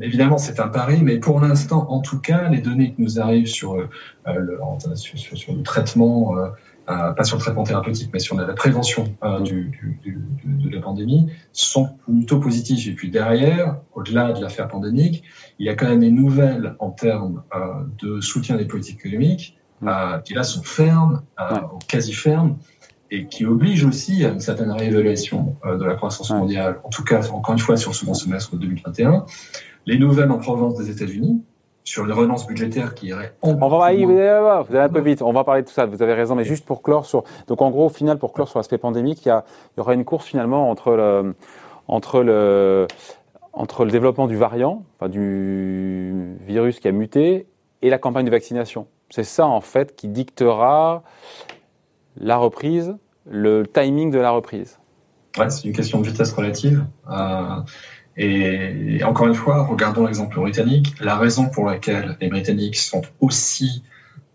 évidemment 0.00 0.38
c'est 0.38 0.60
un 0.60 0.68
pari, 0.68 1.00
mais 1.02 1.18
pour 1.18 1.40
l'instant 1.40 1.86
en 1.90 2.00
tout 2.00 2.20
cas 2.20 2.48
les 2.48 2.60
données 2.60 2.92
qui 2.94 3.02
nous 3.02 3.20
arrivent 3.20 3.46
sur 3.46 3.74
euh, 3.74 3.88
le, 4.26 4.58
sur, 4.96 5.18
sur, 5.18 5.54
le 5.54 5.62
traitement 5.62 6.36
euh, 6.36 6.46
euh, 6.46 6.50
pas 6.86 7.24
sur 7.24 7.36
le 7.36 7.42
traitement 7.42 7.64
thérapeutique, 7.64 8.10
mais 8.12 8.18
sur 8.18 8.36
la, 8.36 8.52
prévention 8.52 9.14
euh, 9.22 9.40
du, 9.40 9.70
du, 9.70 9.98
du, 10.02 10.68
de 10.68 10.74
la 10.74 10.80
pandémie, 10.80 11.30
sont 11.52 11.88
plutôt 12.04 12.38
positifs. 12.38 12.86
Et 12.86 12.92
puis 12.92 13.10
derrière, 13.10 13.76
au-delà 13.94 14.32
de 14.32 14.40
l'affaire 14.40 14.68
pandémique, 14.68 15.22
il 15.58 15.66
y 15.66 15.68
a 15.68 15.74
quand 15.74 15.88
même 15.88 16.00
des 16.00 16.10
nouvelles 16.10 16.76
en 16.78 16.90
termes 16.90 17.42
euh, 17.54 17.84
de 18.02 18.20
soutien 18.20 18.56
des 18.56 18.66
politiques 18.66 19.00
économiques 19.04 19.56
euh, 19.86 20.18
qui 20.20 20.34
là 20.34 20.44
sont 20.44 20.62
fermes, 20.62 21.22
euh, 21.40 21.58
quasi 21.88 22.12
fermes, 22.12 22.56
et 23.10 23.26
qui 23.26 23.44
obligent 23.44 23.84
aussi 23.84 24.24
à 24.24 24.30
une 24.30 24.40
certaine 24.40 24.70
réévaluation 24.70 25.56
euh, 25.66 25.76
de 25.76 25.84
la 25.84 25.94
croissance 25.94 26.30
mondiale, 26.30 26.80
en 26.84 26.88
tout 26.88 27.04
cas, 27.04 27.28
encore 27.30 27.52
une 27.52 27.60
fois, 27.60 27.76
sur 27.76 27.90
le 27.90 27.94
second 27.94 28.14
semestre 28.14 28.56
2021. 28.56 29.26
Les 29.86 29.98
nouvelles 29.98 30.30
en 30.30 30.38
provenance 30.38 30.78
des 30.78 30.90
États-Unis, 30.90 31.42
sur 31.84 32.06
les 32.06 32.14
relances 32.14 32.46
budgétaires 32.46 32.94
qui 32.94 33.08
iraient 33.08 33.34
on 33.42 33.54
va 33.54 33.92
y 33.92 34.04
vous 34.04 34.12
allez 34.18 34.78
un 34.78 34.88
peu 34.88 35.00
vite. 35.00 35.20
On 35.20 35.32
va 35.32 35.44
parler 35.44 35.62
de 35.62 35.66
tout 35.68 35.74
ça. 35.74 35.84
Vous 35.84 36.02
avez 36.02 36.14
raison 36.14 36.34
mais 36.34 36.44
juste 36.44 36.64
pour 36.64 36.82
clore 36.82 37.04
sur 37.04 37.24
donc 37.46 37.60
en 37.60 37.70
gros 37.70 37.86
au 37.86 37.90
final 37.90 38.18
pour 38.18 38.32
clore 38.32 38.48
sur 38.48 38.58
l'aspect 38.58 38.78
pandémique 38.78 39.24
il 39.26 39.28
y, 39.28 39.30
a, 39.30 39.44
il 39.76 39.78
y 39.78 39.80
aura 39.80 39.94
une 39.94 40.04
course 40.04 40.26
finalement 40.26 40.70
entre 40.70 40.92
le 40.92 41.34
entre 41.86 42.22
le 42.22 42.86
entre 43.52 43.84
le 43.84 43.90
développement 43.90 44.26
du 44.26 44.36
variant 44.36 44.84
enfin 44.96 45.10
du 45.10 46.36
virus 46.40 46.80
qui 46.80 46.88
a 46.88 46.92
muté 46.92 47.46
et 47.82 47.90
la 47.90 47.98
campagne 47.98 48.24
de 48.24 48.30
vaccination. 48.30 48.86
C'est 49.10 49.24
ça 49.24 49.46
en 49.46 49.60
fait 49.60 49.94
qui 49.94 50.08
dictera 50.08 51.02
la 52.16 52.38
reprise 52.38 52.96
le 53.26 53.64
timing 53.66 54.10
de 54.10 54.18
la 54.18 54.30
reprise. 54.30 54.78
Ouais, 55.38 55.50
c'est 55.50 55.66
une 55.66 55.74
question 55.74 56.00
de 56.00 56.06
vitesse 56.06 56.32
relative. 56.32 56.84
Euh, 57.10 57.60
et, 58.16 59.02
encore 59.04 59.26
une 59.26 59.34
fois, 59.34 59.64
regardons 59.64 60.06
l'exemple 60.06 60.38
britannique. 60.38 60.94
La 61.00 61.16
raison 61.16 61.48
pour 61.48 61.66
laquelle 61.66 62.16
les 62.20 62.28
Britanniques 62.28 62.76
sont 62.76 63.02
aussi 63.20 63.82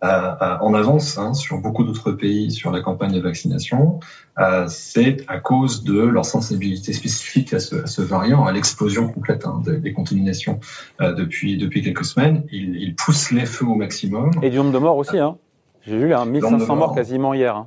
euh, 0.04 0.08
euh, 0.08 0.58
en 0.62 0.74
avance 0.74 1.18
hein, 1.18 1.34
sur 1.34 1.58
beaucoup 1.58 1.84
d'autres 1.84 2.12
pays 2.12 2.52
sur 2.52 2.72
la 2.72 2.80
campagne 2.80 3.12
de 3.12 3.20
vaccination, 3.20 4.00
euh, 4.40 4.66
c'est 4.70 5.18
à 5.28 5.40
cause 5.40 5.84
de 5.84 6.00
leur 6.00 6.24
sensibilité 6.24 6.94
spécifique 6.94 7.54
à 7.54 7.60
ce, 7.60 7.84
à 7.84 7.88
ce 7.88 8.02
variant, 8.02 8.46
à 8.46 8.54
l'explosion 8.54 9.10
complète 9.10 9.46
hein, 9.46 9.62
des, 9.66 9.78
des, 9.78 9.92
contaminations 9.92 10.62
euh, 11.02 11.14
depuis 11.14 11.58
depuis 11.58 11.82
quelques 11.82 12.06
semaines. 12.06 12.44
Ils, 12.50 12.78
ils, 12.78 12.96
poussent 12.96 13.32
les 13.32 13.46
feux 13.46 13.66
au 13.66 13.76
maximum. 13.76 14.32
Et 14.42 14.50
du 14.50 14.58
nombre 14.58 14.72
de 14.72 14.78
morts 14.78 14.96
aussi. 14.96 15.20
Hein. 15.20 15.38
J'ai 15.86 15.98
vu 15.98 16.08
là, 16.08 16.24
1500 16.24 16.76
morts 16.78 16.96
quasiment 16.96 17.34
hier. 17.34 17.66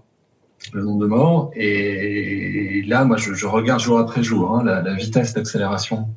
Le 0.73 0.83
nombre 0.83 1.01
de 1.01 1.07
morts. 1.07 1.51
Et 1.55 2.83
là, 2.87 3.05
moi, 3.05 3.17
je, 3.17 3.35
je 3.35 3.47
regarde 3.47 3.81
jour 3.81 3.99
après 3.99 4.23
jour 4.23 4.55
hein, 4.55 4.63
la, 4.65 4.83
la, 4.83 4.95
vitesse 4.95 5.35
d'accélération. 5.35 6.09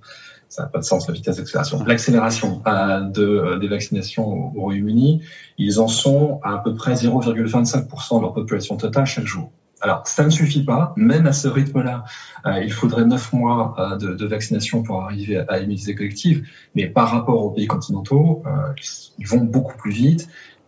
Ça 0.50 0.64
n'a 0.64 0.70
pas 0.70 0.80
de 0.80 0.84
sens, 0.84 1.08
la 1.08 1.14
vitesse 1.14 1.38
d'accélération. 1.38 1.84
L'accélération 1.86 2.62
euh, 2.68 3.02
de, 3.02 3.24
euh, 3.26 3.60
des 3.60 3.68
vaccinations 3.68 4.28
au, 4.28 4.52
au 4.56 4.62
Royaume-Uni, 4.62 5.22
ils 5.58 5.80
en 5.80 5.88
sont 5.88 6.40
à 6.44 6.54
à 6.54 6.58
peu 6.60 6.76
près 6.76 6.94
0,25% 6.94 8.18
de 8.18 8.22
leur 8.22 8.34
population 8.34 8.78
totale 8.78 9.06
chaque 9.06 9.26
jour. 9.26 9.52
Alors, 9.82 10.08
ça 10.08 10.24
ne 10.24 10.30
suffit 10.30 10.64
pas. 10.64 10.94
Même 10.96 11.28
à 11.28 11.34
ce 11.34 11.48
rythme-là, 11.48 12.06
euh, 12.46 12.64
il 12.64 12.72
faudrait 12.72 13.06
neuf 13.06 13.34
mois 13.34 13.76
euh, 13.78 13.96
de, 13.98 14.14
de, 14.14 14.26
vaccination 14.26 14.84
pour 14.84 15.04
arriver 15.04 15.38
à, 15.38 15.46
à 15.50 15.60
l'immunité 15.60 15.96
collective. 15.96 16.48
Mais 16.76 16.88
par 16.88 17.10
rapport 17.10 17.44
aux 17.44 17.52
pays 17.52 17.68
continentaux, 17.68 18.42
euh, 18.46 18.74
ils 19.20 19.28
vont 19.28 19.44
beaucoup 19.44 19.78
plus 19.78 19.92
vite. 19.92 20.28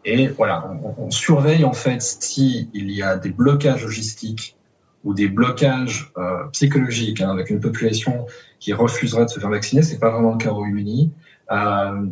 Et 0.10 0.30
voilà, 0.30 0.72
on, 0.98 1.12
surveille 1.12 1.66
en 1.66 1.74
fait 1.74 2.02
s'il 2.02 2.70
y 2.74 3.04
a 3.04 3.18
des 3.18 3.30
blocages 3.30 3.84
logistiques 3.84 4.56
ou 5.04 5.14
des 5.14 5.28
blocages 5.28 6.14
euh, 6.18 6.46
psychologiques 6.54 7.20
hein, 7.20 7.30
avec 7.30 7.50
une 7.50 7.60
population 7.60 8.26
qui 8.62 8.72
refuserait 8.72 9.26
de 9.26 9.30
se 9.30 9.42
faire 9.42 9.50
vacciner. 9.50 9.82
C'est 9.82 10.00
pas 10.00 10.10
vraiment 10.10 10.32
le 10.32 10.38
cas 10.38 10.52
au 10.52 10.56
Royaume-Uni. 10.56 11.12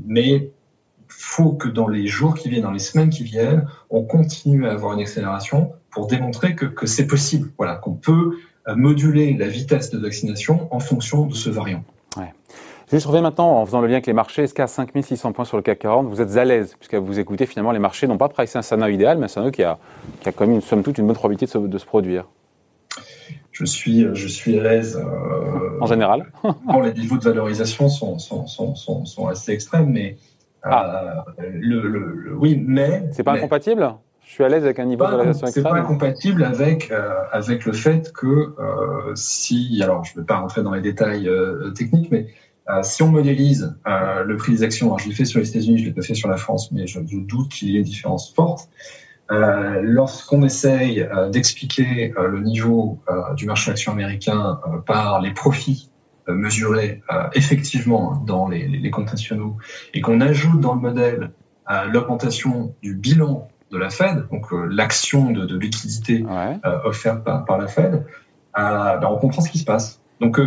mais 0.06 0.52
faut 1.08 1.54
que 1.54 1.70
dans 1.70 1.88
les 1.88 2.08
jours 2.08 2.36
qui 2.36 2.50
viennent, 2.50 2.64
dans 2.64 2.72
les 2.72 2.80
semaines 2.80 3.10
qui 3.10 3.24
viennent, 3.24 3.66
on 3.90 4.04
continue 4.04 4.68
à 4.68 4.74
avoir 4.74 4.92
une 4.94 5.00
accélération 5.00 5.72
pour 5.90 6.08
démontrer 6.08 6.54
que, 6.54 6.86
c'est 6.86 7.08
possible, 7.08 7.50
voilà, 7.58 7.76
qu'on 7.76 7.94
peut 7.94 8.38
moduler 8.76 9.38
la 9.38 9.48
vitesse 9.48 9.90
de 9.90 10.00
vaccination 10.00 10.68
en 10.76 10.82
fonction 10.82 11.28
de 11.28 11.34
ce 11.34 11.50
variant. 11.50 11.86
Je 12.92 13.08
reviens 13.08 13.22
maintenant 13.22 13.60
en 13.60 13.66
faisant 13.66 13.82
le 13.82 13.88
lien 13.88 13.94
avec 13.94 14.06
les 14.06 14.14
marchés. 14.14 14.44
Est-ce 14.44 14.54
qu'à 14.54 14.68
5600 14.68 15.32
points 15.32 15.46
sur 15.46 15.58
le 15.58 15.64
CAC 15.64 15.80
40, 15.80 16.08
vous 16.08 16.22
êtes 16.22 16.38
à 16.38 16.46
l'aise? 16.46 16.76
Puisque 16.80 16.96
vous 16.96 17.20
écoutez, 17.20 17.46
finalement, 17.46 17.72
les 17.72 17.80
marchés 17.80 18.08
n'ont 18.08 18.18
pas 18.18 18.30
pricé 18.30 18.60
un 18.60 18.62
scénario 18.62 18.94
idéal, 18.94 19.18
mais 19.18 19.26
un 19.26 19.28
scénario 19.28 19.52
qui 19.52 19.64
a, 19.64 19.80
qui 20.22 20.30
a 20.30 20.32
quand 20.32 20.46
même, 20.46 20.56
une, 20.56 20.62
somme 20.62 20.84
toute, 20.84 20.98
une 20.98 21.08
bonne 21.08 21.16
probabilité 21.16 21.46
de 21.48 21.52
se, 21.52 21.58
de 21.58 21.78
se 21.78 21.86
produire. 21.86 22.26
Je 23.52 23.66
suis, 23.66 24.06
je 24.14 24.28
suis 24.28 24.60
à 24.60 24.64
l'aise. 24.64 24.98
Euh, 24.98 25.80
en 25.82 25.88
général 25.88 26.26
Les 26.84 26.94
niveaux 26.94 27.18
de 27.18 27.24
valorisation 27.24 27.90
sont, 27.90 28.20
sont, 28.20 28.46
sont, 28.46 28.76
sont 28.76 29.28
assez 29.28 29.52
extrêmes, 29.52 29.90
mais. 29.92 30.18
Ah. 30.62 31.26
Euh, 31.40 31.44
le, 31.54 31.88
le, 31.88 32.36
oui, 32.36 32.62
mais. 32.66 33.08
C'est 33.12 33.24
pas 33.24 33.34
incompatible? 33.34 33.96
Je 34.24 34.32
suis 34.32 34.44
à 34.44 34.50
l'aise 34.50 34.64
avec 34.64 34.80
un 34.80 34.86
niveau 34.86 35.06
de 35.06 35.12
valorisation 35.12 35.48
extrême. 35.48 35.66
C'est 35.66 35.70
pas 35.70 35.78
incompatible 35.78 36.44
avec 36.44 36.92
euh, 36.92 37.14
avec 37.32 37.66
le 37.66 37.74
fait 37.74 38.12
que 38.12 38.56
si 39.16 39.80
alors 39.84 40.04
je 40.04 40.14
ne 40.16 40.22
vais 40.22 40.26
pas 40.26 40.38
rentrer 40.38 40.64
dans 40.64 40.74
les 40.74 40.82
détails 40.82 41.30
techniques, 41.76 42.10
mais 42.12 42.28
euh, 42.70 42.82
si 42.82 43.04
on 43.04 43.10
modélise 43.10 43.76
euh, 43.88 44.24
le 44.24 44.38
prix 44.38 44.54
des 44.54 44.64
actions, 44.64 44.88
alors 44.88 45.00
je 45.00 45.08
l'ai 45.08 45.14
fait 45.14 45.26
sur 45.26 45.40
les 45.40 45.50
États-Unis, 45.50 45.78
je 45.78 45.86
l'ai 45.86 45.92
pas 45.92 46.02
fait 46.02 46.16
sur 46.16 46.28
la 46.28 46.38
France, 46.38 46.72
mais 46.72 46.88
je, 46.88 47.00
doute 47.00 47.50
qu'il 47.50 47.70
y 47.70 47.76
ait 47.76 47.80
une 47.80 47.86
différence 47.86 48.34
forte. 48.34 48.70
Euh, 49.32 49.82
lorsqu'on 49.84 50.44
essaye 50.44 51.08
d'expliquer 51.32 52.14
le 52.16 52.42
niveau 52.42 53.00
du 53.36 53.48
marché 53.48 53.72
action 53.72 53.92
américain 53.92 54.60
par 54.86 55.20
les 55.20 55.32
profits 55.32 55.90
mesurés 56.28 57.02
effectivement 57.34 58.24
dans 58.26 58.48
les, 58.48 58.68
les, 58.68 58.92
comptes 58.92 59.12
nationaux 59.12 59.58
et 59.96 60.02
qu'on 60.02 60.22
ajoute 60.22 60.60
dans 60.60 60.76
le 60.76 60.82
modèle 60.82 61.32
l'augmentation 61.92 62.76
du 62.84 62.94
bilan 62.94 63.48
de 63.72 63.80
la 63.80 63.90
Fed, 63.90 64.28
donc 64.32 64.46
l'action 64.70 65.32
de, 65.32 65.46
de, 65.46 65.58
liquidité 65.58 66.24
offerte 66.84 67.24
par, 67.24 67.46
par, 67.46 67.58
la 67.58 67.68
Fed, 67.68 68.06
ben 68.56 69.08
on 69.10 69.18
comprend 69.18 69.42
ce 69.42 69.50
qui 69.50 69.58
se 69.58 69.66
passe. 69.66 70.02
Donc, 70.22 70.40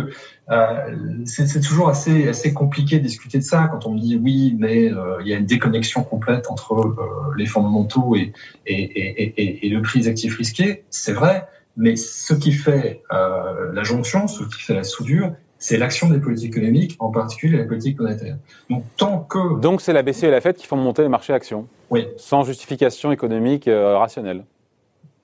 euh, 0.49 0.55
euh 0.55 0.95
c'est 1.25 1.61
toujours 1.61 1.89
assez, 1.89 2.27
assez 2.27 2.53
compliqué 2.53 2.99
de 2.99 3.03
discuter 3.03 3.37
de 3.37 3.43
ça 3.43 3.67
quand 3.71 3.85
on 3.85 3.93
me 3.93 3.99
dit 3.99 4.19
oui, 4.21 4.55
mais 4.57 4.91
euh, 4.91 5.17
il 5.21 5.27
y 5.27 5.33
a 5.33 5.37
une 5.37 5.45
déconnexion 5.45 6.03
complète 6.03 6.49
entre 6.49 6.73
euh, 6.73 7.33
les 7.37 7.45
fondamentaux 7.45 8.15
et, 8.15 8.33
et, 8.65 8.83
et, 8.83 9.65
et, 9.67 9.69
le 9.69 9.81
prix 9.81 10.01
des 10.01 10.07
actifs 10.07 10.35
risqués. 10.37 10.83
C'est 10.89 11.13
vrai, 11.13 11.47
mais 11.77 11.95
ce 11.95 12.33
qui 12.33 12.51
fait 12.51 13.03
la 13.11 13.83
jonction, 13.83 14.27
ce 14.27 14.43
qui 14.43 14.61
fait 14.61 14.73
la 14.73 14.83
soudure, 14.83 15.33
c'est 15.59 15.77
l'action 15.77 16.09
des 16.09 16.19
politiques 16.19 16.57
économiques, 16.57 16.95
en 16.99 17.11
particulier 17.11 17.57
la 17.57 17.65
politique 17.65 17.99
monétaire. 17.99 18.37
Donc, 18.69 18.83
tant 18.97 19.19
que... 19.19 19.59
Donc, 19.59 19.81
c'est 19.81 19.93
la 19.93 20.03
BCE 20.03 20.23
et 20.23 20.31
la 20.31 20.41
FED 20.41 20.55
qui 20.55 20.67
font 20.67 20.77
monter 20.77 21.01
les 21.01 21.09
marchés 21.09 21.33
actions 21.33 21.67
Oui. 21.89 22.07
Sans 22.17 22.43
justification 22.43 23.11
économique 23.11 23.69
rationnelle 23.69 24.45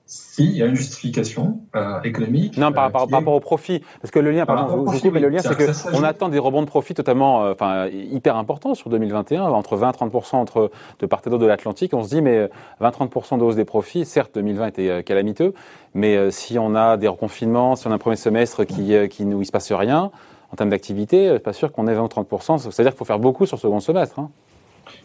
s'il 0.06 0.56
y 0.56 0.62
a 0.62 0.66
une 0.66 0.76
justification 0.76 1.60
euh, 1.74 2.00
économique. 2.02 2.56
Non, 2.56 2.70
par, 2.70 2.94
euh, 2.94 3.06
rapport 3.10 3.34
au 3.34 3.40
profit. 3.40 3.82
Parce 4.00 4.12
que 4.12 4.20
le 4.20 4.30
lien, 4.30 4.46
pardon, 4.46 4.90
je, 4.92 5.00
coupe, 5.00 5.12
mais 5.12 5.18
le 5.18 5.28
lien, 5.28 5.40
c'est 5.42 5.56
qu'on 5.92 6.04
attend 6.04 6.28
des 6.28 6.38
rebonds 6.38 6.62
de 6.62 6.68
profit 6.68 6.94
totalement, 6.94 7.44
euh, 7.44 7.52
enfin, 7.52 7.88
hyper 7.88 8.36
importants 8.36 8.76
sur 8.76 8.88
2021, 8.88 9.42
entre 9.42 9.76
20 9.76 9.90
et 9.90 9.92
30 9.92 10.34
entre 10.34 10.70
de 11.00 11.06
part 11.06 11.22
et 11.26 11.30
d'autre 11.30 11.42
de 11.42 11.48
l'Atlantique. 11.48 11.92
On 11.92 12.04
se 12.04 12.08
dit, 12.08 12.22
mais 12.22 12.48
20-30 12.80 13.38
de 13.38 13.42
hausse 13.42 13.56
des 13.56 13.64
profits, 13.64 14.04
certes, 14.04 14.30
2020 14.34 14.66
était 14.68 15.02
calamiteux, 15.02 15.54
mais 15.94 16.30
si 16.30 16.56
on 16.58 16.76
a 16.76 16.96
des 16.96 17.08
reconfinements, 17.08 17.74
si 17.74 17.88
on 17.88 17.90
a 17.90 17.94
un 17.94 17.98
premier 17.98 18.16
semestre 18.16 18.64
qui, 18.64 18.94
qui, 19.08 19.24
où 19.24 19.42
il 19.42 19.46
se 19.46 19.52
passe 19.52 19.72
rien, 19.72 20.12
en 20.52 20.56
termes 20.56 20.70
d'activité, 20.70 21.40
pas 21.40 21.52
sûr 21.52 21.72
qu'on 21.72 21.88
ait 21.88 21.94
20 21.94 22.04
ou 22.04 22.08
30 22.08 22.28
C'est-à-dire 22.60 22.92
qu'il 22.92 22.98
faut 22.98 23.04
faire 23.04 23.18
beaucoup 23.18 23.44
sur 23.44 23.58
ce 23.58 23.62
second 23.62 23.80
semestre. 23.80 24.20
Hein 24.20 24.30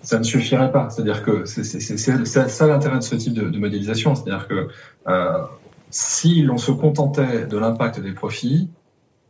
ça 0.02 0.18
ne 0.18 0.24
suffirait 0.24 0.72
pas. 0.72 0.90
C'est-à-dire 0.90 1.24
que 1.24 1.46
c'est 1.46 1.64
ça 1.68 2.68
l'intérêt 2.68 2.98
de 2.98 3.04
ce 3.04 3.16
type 3.16 3.34
de, 3.34 3.50
de 3.50 3.58
modélisation. 3.58 4.16
C'est-à-dire 4.16 4.48
que 4.48 4.68
euh, 5.08 5.44
si 5.90 6.42
l'on 6.42 6.58
se 6.58 6.72
contentait 6.72 7.46
de 7.46 7.58
l'impact 7.58 8.00
des 8.00 8.14
profits, 8.14 8.70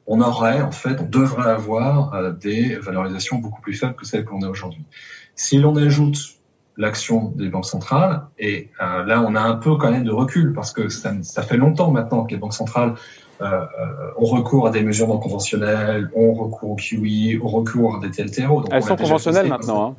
on 0.08 0.22
aurait, 0.22 0.62
en 0.62 0.72
fait, 0.72 1.00
on 1.02 1.06
devrait 1.06 1.52
avoir 1.52 2.14
euh, 2.14 2.32
des 2.32 2.76
valorisations 2.76 3.38
beaucoup 3.38 3.62
plus 3.62 3.74
faibles 3.74 3.96
que 3.96 4.06
celles 4.06 4.26
qu'on 4.26 4.42
a 4.42 4.50
aujourd'hui. 4.50 4.84
Si 5.36 5.58
l'on 5.58 5.76
ajoute 5.76 6.18
l'action 6.78 7.32
des 7.36 7.50
banques 7.50 7.66
centrales, 7.66 8.24
et 8.40 8.70
euh, 8.82 9.04
là 9.06 9.24
on 9.28 9.36
a 9.36 9.42
un 9.42 9.56
peu 9.56 9.76
quand 9.76 9.92
même 9.92 10.04
de 10.04 10.12
recul, 10.12 10.54
parce 10.54 10.72
que 10.72 10.90
ça, 10.90 11.14
ça 11.22 11.42
fait 11.42 11.58
longtemps 11.58 11.92
maintenant 11.92 12.24
que 12.24 12.32
les 12.32 12.38
banques 12.38 12.54
centrales 12.54 12.96
euh, 13.42 13.66
ont 14.18 14.26
recours 14.26 14.68
à 14.68 14.70
des 14.70 14.84
mesures 14.84 15.08
non 15.08 15.18
conventionnelles, 15.18 16.10
ont 16.16 16.34
recours 16.34 16.72
au 16.72 16.76
QE, 16.76 17.40
ont 17.42 17.48
recours 17.48 17.98
à 17.98 18.00
des 18.00 18.12
TLTRO. 18.12 18.62
Donc 18.62 18.70
Elles 18.72 18.84
sont 18.84 18.96
conventionnelles 18.96 19.48
maintenant. 19.48 19.90
Hein. 19.90 19.96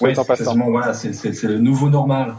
Oui, 0.00 0.14
voilà, 0.70 0.94
c'est 0.94 1.42
le 1.44 1.58
nouveau 1.58 1.90
normal. 1.90 2.34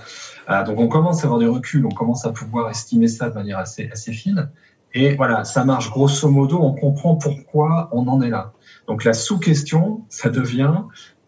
Euh, 0.49 0.63
donc 0.65 0.79
on 0.79 0.87
commence 0.87 1.23
à 1.23 1.25
avoir 1.25 1.39
du 1.39 1.47
recul, 1.47 1.85
on 1.85 1.91
commence 1.91 2.25
à 2.25 2.31
pouvoir 2.31 2.69
estimer 2.69 3.07
ça 3.07 3.29
de 3.29 3.35
manière 3.35 3.59
assez, 3.59 3.89
assez 3.91 4.11
fine. 4.11 4.49
Et 4.93 5.15
voilà, 5.15 5.43
ça 5.43 5.63
marche 5.63 5.89
grosso 5.89 6.29
modo, 6.29 6.59
on 6.59 6.73
comprend 6.73 7.15
pourquoi 7.15 7.89
on 7.91 8.07
en 8.07 8.21
est 8.21 8.29
là. 8.29 8.53
Donc 8.87 9.03
la 9.03 9.13
sous-question, 9.13 10.05
ça 10.09 10.29
devient 10.29 10.73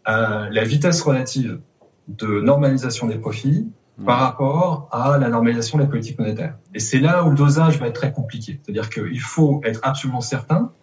euh, 0.08 0.48
la 0.52 0.64
vitesse 0.64 1.02
relative 1.02 1.60
de 2.08 2.42
normalisation 2.42 3.08
des 3.08 3.18
profits 3.18 3.68
par 4.06 4.20
rapport 4.20 4.90
à 4.92 5.18
la 5.18 5.30
normalisation 5.30 5.78
des 5.78 5.88
politiques 5.88 6.20
monétaires. 6.20 6.58
Et 6.74 6.80
c'est 6.80 7.00
là 7.00 7.24
où 7.24 7.30
le 7.30 7.36
dosage 7.36 7.80
va 7.80 7.88
être 7.88 7.96
très 7.96 8.12
compliqué. 8.12 8.60
C'est-à-dire 8.62 8.90
qu'il 8.90 9.22
faut 9.22 9.62
être 9.64 9.80
absolument 9.84 10.20
certain 10.20 10.74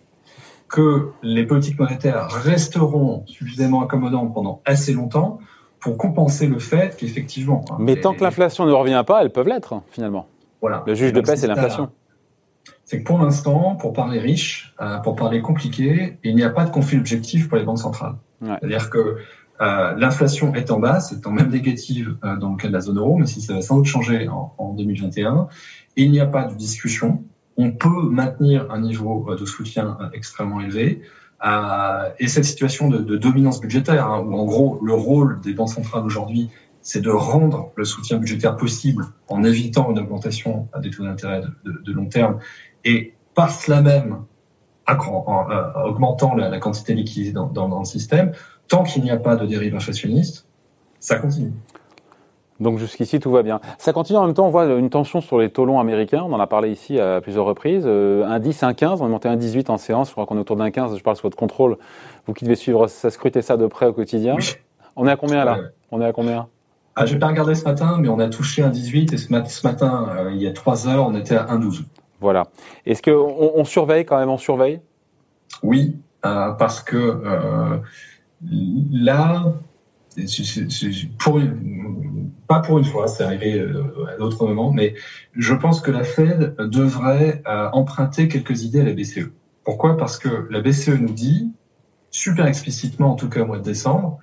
que 0.72 1.10
les 1.22 1.44
politiques 1.46 1.78
monétaires 1.78 2.28
resteront 2.30 3.24
suffisamment 3.26 3.82
accommodantes 3.82 4.32
pendant 4.32 4.62
assez 4.64 4.94
longtemps 4.94 5.38
pour 5.78 5.98
compenser 5.98 6.46
le 6.46 6.58
fait 6.58 6.96
qu'effectivement. 6.96 7.64
Hein, 7.70 7.76
Mais 7.78 8.00
tant 8.00 8.14
que 8.14 8.24
l'inflation 8.24 8.64
ne 8.64 8.72
revient 8.72 9.04
pas, 9.06 9.22
elles 9.22 9.30
peuvent 9.30 9.46
l'être 9.46 9.82
finalement. 9.90 10.26
Voilà. 10.62 10.82
Le 10.86 10.94
juge 10.94 11.12
de 11.12 11.20
paix, 11.20 11.36
c'est 11.36 11.46
l'inflation. 11.46 11.90
C'est 12.84 13.00
que 13.00 13.04
pour 13.04 13.18
l'instant, 13.18 13.76
pour 13.76 13.92
parler 13.92 14.18
riche, 14.18 14.74
euh, 14.80 14.98
pour 14.98 15.14
parler 15.14 15.42
compliqué, 15.42 16.18
il 16.24 16.34
n'y 16.34 16.42
a 16.42 16.50
pas 16.50 16.64
de 16.64 16.70
conflit 16.70 16.98
objectif 16.98 17.48
pour 17.48 17.58
les 17.58 17.64
banques 17.64 17.78
centrales. 17.78 18.14
C'est-à-dire 18.40 18.88
que 18.90 19.18
euh, 19.60 19.94
l'inflation 19.96 20.54
est 20.54 20.70
en 20.70 20.78
basse, 20.78 21.12
étant 21.12 21.30
même 21.30 21.50
négative 21.50 22.16
euh, 22.24 22.36
dans 22.36 22.50
le 22.50 22.56
cas 22.56 22.68
de 22.68 22.72
la 22.72 22.80
zone 22.80 22.98
euro, 22.98 23.18
mais 23.18 23.26
si 23.26 23.42
ça 23.42 23.54
va 23.54 23.62
sans 23.62 23.76
doute 23.76 23.86
changer 23.86 24.26
en, 24.28 24.54
en 24.56 24.72
2021. 24.72 25.48
il 25.96 26.10
n'y 26.10 26.20
a 26.20 26.26
pas 26.26 26.44
de 26.44 26.54
discussion 26.54 27.22
on 27.62 27.72
peut 27.72 28.08
maintenir 28.08 28.70
un 28.70 28.80
niveau 28.80 29.26
euh, 29.28 29.36
de 29.36 29.46
soutien 29.46 29.96
euh, 30.00 30.08
extrêmement 30.12 30.60
élevé. 30.60 31.02
Euh, 31.44 32.10
et 32.18 32.28
cette 32.28 32.44
situation 32.44 32.88
de, 32.88 33.16
dominance 33.16 33.60
budgétaire, 33.60 34.06
hein, 34.06 34.20
où 34.20 34.34
en 34.34 34.44
gros 34.44 34.78
le 34.82 34.94
rôle 34.94 35.40
des 35.40 35.54
banques 35.54 35.70
centrales 35.70 36.04
aujourd'hui, 36.04 36.50
c'est 36.82 37.00
de 37.00 37.10
rendre 37.10 37.72
le 37.76 37.84
soutien 37.84 38.18
budgétaire 38.18 38.56
possible 38.56 39.06
en 39.28 39.42
évitant 39.44 39.90
une 39.90 39.98
augmentation 39.98 40.68
des 40.80 40.90
taux 40.90 41.04
d'intérêt 41.04 41.42
de, 41.64 41.92
long 41.92 42.06
terme 42.06 42.38
et 42.84 43.14
par 43.34 43.50
cela 43.50 43.80
même 43.80 44.24
en, 44.88 45.46
augmentant 45.84 46.34
la, 46.34 46.58
quantité 46.58 46.94
liquide 46.94 47.34
dans, 47.34 47.46
dans 47.46 47.78
le 47.78 47.84
système, 47.84 48.32
tant 48.66 48.82
qu'il 48.82 49.04
n'y 49.04 49.12
a 49.12 49.16
pas 49.16 49.36
de 49.36 49.46
dérive 49.46 49.76
inflationniste, 49.76 50.48
ça 50.98 51.16
continue. 51.16 51.52
Donc 52.60 52.78
jusqu'ici, 52.78 53.18
tout 53.18 53.30
va 53.30 53.42
bien. 53.42 53.60
Ça 53.78 53.92
continue 53.92 54.18
en 54.18 54.26
même 54.26 54.34
temps, 54.34 54.46
on 54.46 54.50
voit 54.50 54.66
une 54.66 54.90
tension 54.90 55.20
sur 55.20 55.38
les 55.38 55.50
taux 55.50 55.64
longs 55.64 55.80
américains, 55.80 56.22
on 56.24 56.32
en 56.32 56.40
a 56.40 56.46
parlé 56.46 56.70
ici 56.70 57.00
à 57.00 57.20
plusieurs 57.20 57.44
reprises. 57.44 57.84
Euh, 57.86 58.24
un 58.24 58.38
10, 58.38 58.62
un 58.62 58.74
15, 58.74 59.00
on 59.02 59.06
est 59.06 59.10
monté 59.10 59.28
un 59.28 59.36
18 59.36 59.70
en 59.70 59.78
séance, 59.78 60.08
je 60.08 60.12
crois 60.12 60.26
qu'on 60.26 60.36
est 60.36 60.40
autour 60.40 60.56
d'un 60.56 60.70
15, 60.70 60.96
je 60.96 61.02
parle 61.02 61.16
sous 61.16 61.22
votre 61.22 61.36
contrôle, 61.36 61.76
vous 62.26 62.34
qui 62.34 62.44
devez 62.44 62.54
suivre 62.54 62.86
ça, 62.86 63.10
scruter 63.10 63.42
ça 63.42 63.56
de 63.56 63.66
près 63.66 63.86
au 63.86 63.92
quotidien. 63.92 64.36
On 64.96 65.06
est 65.06 65.10
à 65.10 65.16
combien 65.16 65.44
là? 65.44 65.58
On 65.90 66.00
est 66.00 66.06
à 66.06 66.12
combien? 66.12 66.46
ah, 66.96 67.06
Je 67.06 67.14
n'ai 67.14 67.18
pas 67.18 67.28
regardé 67.28 67.54
ce 67.54 67.64
matin, 67.64 67.96
mais 67.98 68.08
on 68.08 68.18
a 68.18 68.28
touché 68.28 68.62
un 68.62 68.68
18 68.68 69.12
et 69.12 69.16
ce, 69.16 69.32
matin, 69.32 70.08
euh, 70.16 70.30
il 70.32 70.42
y 70.42 70.46
a 70.46 70.52
3 70.52 70.88
heures, 70.88 71.08
on 71.08 71.14
était 71.14 71.36
à 71.36 71.46
1,12. 71.46 71.84
Voilà. 72.20 72.44
Est-ce 72.86 73.02
qu'on 73.02 73.50
on 73.54 73.64
surveille 73.64 74.04
quand 74.04 74.18
même, 74.18 74.28
on 74.28 74.38
surveille? 74.38 74.80
Oui, 75.62 75.96
euh, 76.24 76.50
parce 76.52 76.80
que 76.82 76.96
euh, 76.96 77.78
là, 78.92 79.52
pour 81.18 81.40
pas 82.52 82.60
pour 82.60 82.78
une 82.78 82.84
fois, 82.84 83.08
c'est 83.08 83.24
arrivé 83.24 83.60
euh, 83.60 84.12
à 84.12 84.18
d'autres 84.18 84.44
moments, 84.44 84.72
mais 84.72 84.94
je 85.34 85.54
pense 85.54 85.80
que 85.80 85.90
la 85.90 86.04
Fed 86.04 86.54
devrait 86.58 87.42
euh, 87.48 87.70
emprunter 87.72 88.28
quelques 88.28 88.62
idées 88.64 88.82
à 88.82 88.84
la 88.84 88.92
BCE. 88.92 89.30
Pourquoi? 89.64 89.96
Parce 89.96 90.18
que 90.18 90.46
la 90.50 90.60
BCE 90.60 91.00
nous 91.00 91.14
dit, 91.14 91.50
super 92.10 92.44
explicitement 92.46 93.12
en 93.12 93.14
tout 93.14 93.30
cas 93.30 93.40
au 93.40 93.46
mois 93.46 93.56
de 93.56 93.62
décembre, 93.62 94.18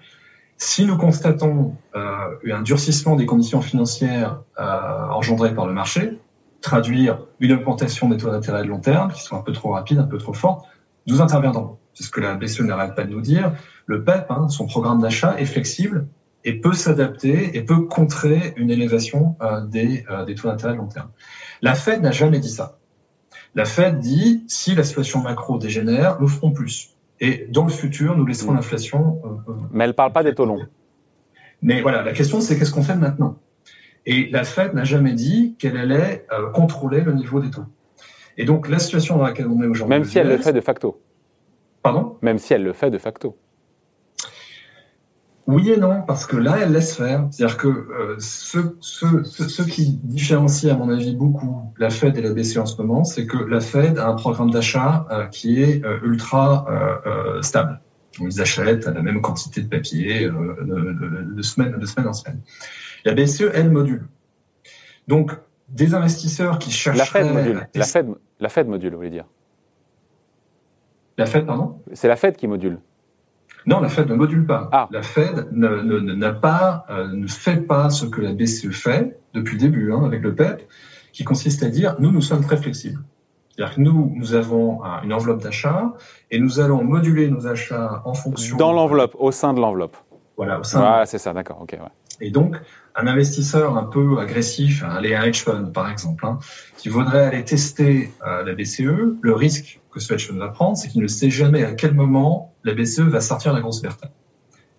si 0.57 0.85
nous 0.85 0.95
constatons 0.95 1.75
euh, 1.95 2.53
un 2.53 2.61
durcissement 2.61 3.15
des 3.15 3.25
conditions 3.25 3.61
financières 3.61 4.43
engendrées 4.57 5.55
par 5.55 5.65
le 5.65 5.73
marché, 5.73 6.19
traduire 6.61 7.21
une 7.39 7.53
augmentation 7.53 8.09
des 8.09 8.17
taux 8.17 8.29
d'intérêt 8.29 8.61
de 8.61 8.67
long 8.67 8.79
terme 8.79 9.11
qui 9.11 9.23
sont 9.23 9.37
un 9.37 9.41
peu 9.41 9.53
trop 9.53 9.71
rapides, 9.71 9.97
un 9.97 10.03
peu 10.03 10.19
trop 10.19 10.33
fortes, 10.33 10.67
nous 11.07 11.19
interviendrons. 11.19 11.77
C'est 11.95 12.03
ce 12.03 12.11
que 12.11 12.21
la 12.21 12.35
BCE 12.35 12.61
n'arrête 12.61 12.93
pas 12.93 13.05
de 13.05 13.09
nous 13.09 13.21
dire. 13.21 13.53
Le 13.87 14.03
PEP, 14.03 14.29
hein, 14.29 14.49
son 14.49 14.67
programme 14.67 15.01
d'achat, 15.01 15.33
est 15.39 15.45
flexible 15.45 16.05
et 16.45 16.53
peut 16.53 16.73
s'adapter 16.73 17.57
et 17.57 17.61
peut 17.61 17.81
contrer 17.81 18.53
une 18.55 18.69
élévation 18.69 19.35
euh, 19.41 19.61
des, 19.61 20.05
euh, 20.09 20.25
des 20.25 20.35
taux 20.35 20.47
d'intérêt 20.47 20.75
long 20.75 20.87
terme. 20.87 21.09
La 21.61 21.75
Fed 21.75 22.01
n'a 22.01 22.11
jamais 22.11 22.39
dit 22.39 22.49
ça. 22.49 22.79
La 23.55 23.65
Fed 23.65 23.99
dit 23.99 24.43
si 24.47 24.75
la 24.75 24.83
situation 24.83 25.21
macro 25.21 25.57
dégénère, 25.57 26.19
nous 26.21 26.27
ferons 26.27 26.51
plus. 26.51 26.95
Et 27.19 27.47
dans 27.49 27.65
le 27.65 27.71
futur, 27.71 28.15
nous 28.15 28.25
laisserons 28.25 28.53
mm. 28.53 28.55
l'inflation. 28.55 29.21
Mais 29.71 29.83
elle 29.83 29.89
ne 29.89 29.95
parle 29.95 30.13
pas 30.13 30.23
des 30.23 30.33
taux 30.33 30.45
longs. 30.45 30.65
Mais 31.61 31.81
voilà, 31.81 32.03
la 32.03 32.13
question 32.13 32.39
c'est 32.39 32.57
qu'est-ce 32.57 32.71
qu'on 32.71 32.83
fait 32.83 32.95
maintenant? 32.95 33.37
Et 34.05 34.29
la 34.29 34.45
Fed 34.45 34.73
n'a 34.73 34.85
jamais 34.85 35.13
dit 35.13 35.55
qu'elle 35.59 35.75
allait 35.75 36.25
contrôler 36.53 37.01
le 37.01 37.13
niveau 37.13 37.41
des 37.41 37.49
taux. 37.49 37.65
Et 38.37 38.45
donc 38.45 38.69
la 38.69 38.79
situation 38.79 39.17
dans 39.17 39.25
laquelle 39.25 39.47
on 39.47 39.61
est 39.61 39.67
aujourd'hui. 39.67 39.93
Même 39.93 40.05
si 40.05 40.17
elle 40.17 40.29
le 40.29 40.37
fait 40.37 40.53
de 40.53 40.61
facto. 40.61 41.01
Pardon? 41.83 42.17
Même 42.21 42.37
si 42.37 42.53
elle 42.53 42.63
le 42.63 42.71
fait 42.71 42.89
de 42.89 42.97
facto. 42.97 43.35
Oui 45.51 45.71
et 45.71 45.77
non, 45.77 46.03
parce 46.03 46.27
que 46.27 46.37
là, 46.37 46.57
elle 46.61 46.73
laisse 46.73 46.95
faire. 46.95 47.27
C'est-à-dire 47.31 47.57
que 47.57 47.67
euh, 47.67 48.15
ce, 48.19 49.61
qui 49.63 49.93
différencie, 50.03 50.71
à 50.71 50.77
mon 50.77 50.91
avis, 50.91 51.15
beaucoup 51.15 51.73
la 51.79 51.89
Fed 51.89 52.15
et 52.19 52.21
la 52.21 52.33
BCE 52.33 52.57
en 52.57 52.67
ce 52.67 52.79
moment, 52.79 53.03
c'est 53.03 53.25
que 53.25 53.37
la 53.37 53.59
Fed 53.59 53.97
a 53.97 54.09
un 54.09 54.13
programme 54.13 54.51
d'achat 54.51 55.07
euh, 55.09 55.25
qui 55.25 55.63
est 55.63 55.83
euh, 55.83 55.97
ultra 56.03 56.67
stable. 57.41 57.81
Ils 58.21 58.39
achètent 58.39 58.87
à 58.87 58.91
la 58.91 59.01
même 59.01 59.23
quantité 59.23 59.63
de 59.63 59.69
papier 59.69 60.29
de, 60.29 61.41
semaine, 61.41 61.79
de 61.79 61.85
semaine 61.87 62.07
en 62.07 62.13
semaine. 62.13 62.41
La 63.03 63.15
BCE, 63.15 63.49
elle, 63.51 63.71
module. 63.71 64.07
Donc, 65.07 65.31
des 65.69 65.95
investisseurs 65.95 66.59
qui 66.59 66.69
cherchent... 66.69 66.97
La 66.97 67.05
Fed 67.05 67.33
module. 67.33 67.67
La 67.73 67.85
Fed, 67.85 68.07
la 68.39 68.49
Fed 68.49 68.67
module, 68.67 68.91
vous 68.91 68.97
voulez 68.97 69.09
dire? 69.09 69.25
La 71.17 71.25
Fed, 71.25 71.47
pardon? 71.47 71.81
C'est 71.93 72.07
la 72.07 72.17
Fed 72.17 72.35
qui 72.35 72.45
module. 72.45 72.77
Non, 73.65 73.79
la 73.79 73.89
Fed 73.89 74.09
ne 74.09 74.15
module 74.15 74.45
pas. 74.45 74.69
Ah. 74.71 74.87
La 74.91 75.01
Fed 75.01 75.49
ne, 75.51 75.99
n'a 75.99 76.31
pas, 76.31 76.85
euh, 76.89 77.07
ne 77.07 77.27
fait 77.27 77.57
pas 77.57 77.89
ce 77.89 78.05
que 78.05 78.21
la 78.21 78.33
BCE 78.33 78.71
fait 78.71 79.19
depuis 79.33 79.55
le 79.55 79.61
début 79.61 79.93
hein, 79.93 80.03
avec 80.05 80.21
le 80.21 80.33
PEP, 80.33 80.67
qui 81.11 81.23
consiste 81.23 81.63
à 81.63 81.69
dire 81.69 81.95
nous, 81.99 82.11
nous 82.11 82.21
sommes 82.21 82.43
très 82.43 82.57
flexibles. 82.57 82.99
C'est-à-dire 83.55 83.75
que 83.75 83.81
nous, 83.81 84.13
nous 84.15 84.33
avons 84.35 84.81
une 85.03 85.11
enveloppe 85.11 85.43
d'achat 85.43 85.93
et 86.31 86.39
nous 86.39 86.61
allons 86.61 86.81
moduler 86.83 87.29
nos 87.29 87.45
achats 87.45 88.01
en 88.05 88.13
fonction. 88.13 88.55
Dans 88.55 88.71
l'enveloppe, 88.71 89.15
au 89.19 89.31
sein 89.31 89.53
de 89.53 89.59
l'enveloppe. 89.59 89.97
Voilà, 90.37 90.61
au 90.61 90.63
sein. 90.63 91.03
c'est 91.05 91.17
ça, 91.17 91.33
d'accord, 91.33 91.59
ok. 91.61 91.73
Ouais. 91.73 91.89
Et 92.21 92.31
donc, 92.31 92.55
un 92.95 93.07
investisseur 93.07 93.77
un 93.77 93.83
peu 93.83 94.19
agressif, 94.19 94.83
aller 94.83 95.13
à 95.13 95.21
un 95.21 95.23
hedge 95.25 95.43
fund 95.43 95.71
par 95.73 95.89
exemple, 95.89 96.25
hein, 96.25 96.39
qui 96.77 96.89
voudrait 96.89 97.25
aller 97.27 97.43
tester 97.43 98.11
euh, 98.25 98.43
la 98.43 98.53
BCE, 98.53 99.17
le 99.21 99.33
risque 99.33 99.78
que 99.91 99.99
fund 99.99 100.37
va 100.37 100.49
prendre, 100.49 100.77
c'est 100.77 100.87
qu'il 100.87 101.01
ne 101.01 101.07
sait 101.07 101.29
jamais 101.29 101.63
à 101.63 101.73
quel 101.73 101.93
moment 101.93 102.53
la 102.63 102.73
BCE 102.73 103.01
va 103.01 103.21
sortir 103.21 103.53
la 103.53 103.61
grosse 103.61 103.81
verte 103.81 104.03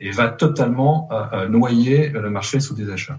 et 0.01 0.11
va 0.11 0.29
totalement 0.29 1.09
euh, 1.11 1.25
euh, 1.33 1.49
noyer 1.49 2.09
le 2.09 2.31
marché 2.31 2.61
sous 2.61 2.75
des 2.75 2.91
achats. 2.91 3.19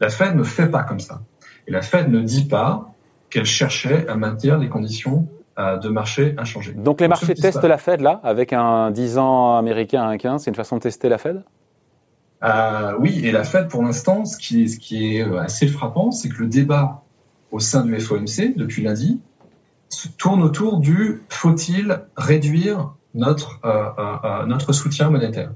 La 0.00 0.08
Fed 0.10 0.36
ne 0.36 0.42
fait 0.42 0.68
pas 0.68 0.82
comme 0.82 1.00
ça. 1.00 1.22
Et 1.66 1.72
la 1.72 1.82
Fed 1.82 2.10
ne 2.10 2.20
dit 2.20 2.44
pas 2.44 2.94
qu'elle 3.30 3.46
cherchait 3.46 4.06
à 4.08 4.16
maintenir 4.16 4.58
les 4.58 4.68
conditions 4.68 5.28
de 5.58 5.88
marché 5.88 6.36
inchangées. 6.38 6.72
Donc 6.72 7.00
les 7.00 7.08
marchés 7.08 7.34
testent 7.34 7.64
la 7.64 7.78
Fed 7.78 8.00
là, 8.00 8.20
avec 8.22 8.52
un 8.52 8.92
10 8.92 9.18
ans 9.18 9.56
américain 9.56 10.02
à 10.02 10.06
un 10.06 10.16
15, 10.16 10.44
c'est 10.44 10.50
une 10.50 10.54
façon 10.54 10.76
de 10.76 10.82
tester 10.82 11.08
la 11.08 11.18
Fed? 11.18 11.42
Euh, 12.44 12.94
oui, 12.98 13.20
et 13.24 13.32
la 13.32 13.44
Fed, 13.44 13.68
pour 13.68 13.82
l'instant, 13.82 14.24
ce 14.24 14.36
qui 14.36 14.64
est, 14.64 14.66
ce 14.68 14.78
qui 14.78 15.16
est 15.16 15.22
euh, 15.22 15.40
assez 15.40 15.66
frappant, 15.66 16.12
c'est 16.12 16.28
que 16.28 16.38
le 16.38 16.46
débat 16.46 17.02
au 17.50 17.58
sein 17.58 17.84
du 17.84 17.98
FOMC, 17.98 18.56
depuis 18.56 18.82
lundi, 18.82 19.20
tourne 20.16 20.42
autour 20.42 20.78
du 20.78 21.22
faut-il 21.28 22.00
réduire 22.16 22.94
notre, 23.14 23.60
euh, 23.64 23.90
euh, 24.24 24.46
notre 24.46 24.72
soutien 24.72 25.10
monétaire 25.10 25.52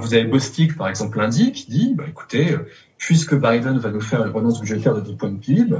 Vous 0.00 0.14
avez 0.14 0.24
Bostic, 0.24 0.76
par 0.76 0.88
exemple, 0.88 1.18
lundi, 1.18 1.52
qui 1.52 1.70
dit, 1.70 1.94
bah, 1.94 2.04
écoutez, 2.08 2.56
puisque 2.98 3.34
Biden 3.34 3.78
va 3.78 3.90
nous 3.90 4.00
faire 4.00 4.24
une 4.24 4.32
renonce 4.32 4.60
budgétaire 4.60 4.94
de 4.94 5.00
10 5.00 5.16
points 5.16 5.30
de 5.30 5.38
PIB, 5.38 5.76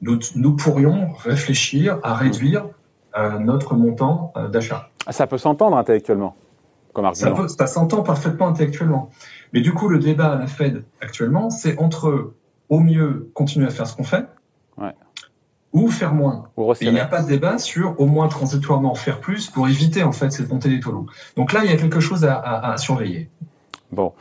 nous, 0.00 0.18
nous 0.36 0.54
pourrions 0.54 1.12
réfléchir 1.12 1.98
à 2.02 2.14
réduire 2.14 2.66
notre 3.40 3.74
montant 3.74 4.32
d'achat. 4.52 4.90
Ça 5.10 5.26
peut 5.26 5.38
s'entendre 5.38 5.76
intellectuellement, 5.76 6.36
comme 6.92 7.06
argument. 7.06 7.48
Ça, 7.48 7.48
ça 7.48 7.66
s'entend 7.66 8.02
parfaitement 8.02 8.46
intellectuellement. 8.46 9.10
Mais 9.52 9.60
du 9.60 9.72
coup, 9.72 9.88
le 9.88 9.98
débat 9.98 10.32
à 10.32 10.38
la 10.38 10.46
Fed 10.46 10.84
actuellement, 11.00 11.50
c'est 11.50 11.78
entre 11.78 12.32
au 12.68 12.80
mieux 12.80 13.30
continuer 13.34 13.66
à 13.66 13.70
faire 13.70 13.86
ce 13.86 13.96
qu'on 13.96 14.04
fait, 14.04 14.26
ou 15.72 15.88
faire 15.88 16.14
moins. 16.14 16.44
il 16.80 16.92
n'y 16.92 17.00
a 17.00 17.06
pas 17.06 17.22
de 17.22 17.28
débat 17.28 17.58
sur 17.58 18.00
au 18.00 18.06
moins 18.06 18.28
transitoirement 18.28 18.94
faire 18.94 19.20
plus 19.20 19.50
pour 19.50 19.68
éviter 19.68 20.02
en 20.02 20.12
fait 20.12 20.30
cette 20.30 20.50
montée 20.50 20.70
des 20.70 20.80
taux 20.80 20.92
longs. 20.92 21.06
Donc 21.36 21.52
là, 21.52 21.60
il 21.64 21.70
y 21.70 21.74
a 21.74 21.76
quelque 21.76 22.00
chose 22.00 22.24
à, 22.24 22.74
surveiller. 22.78 23.28
Bon, 23.92 24.12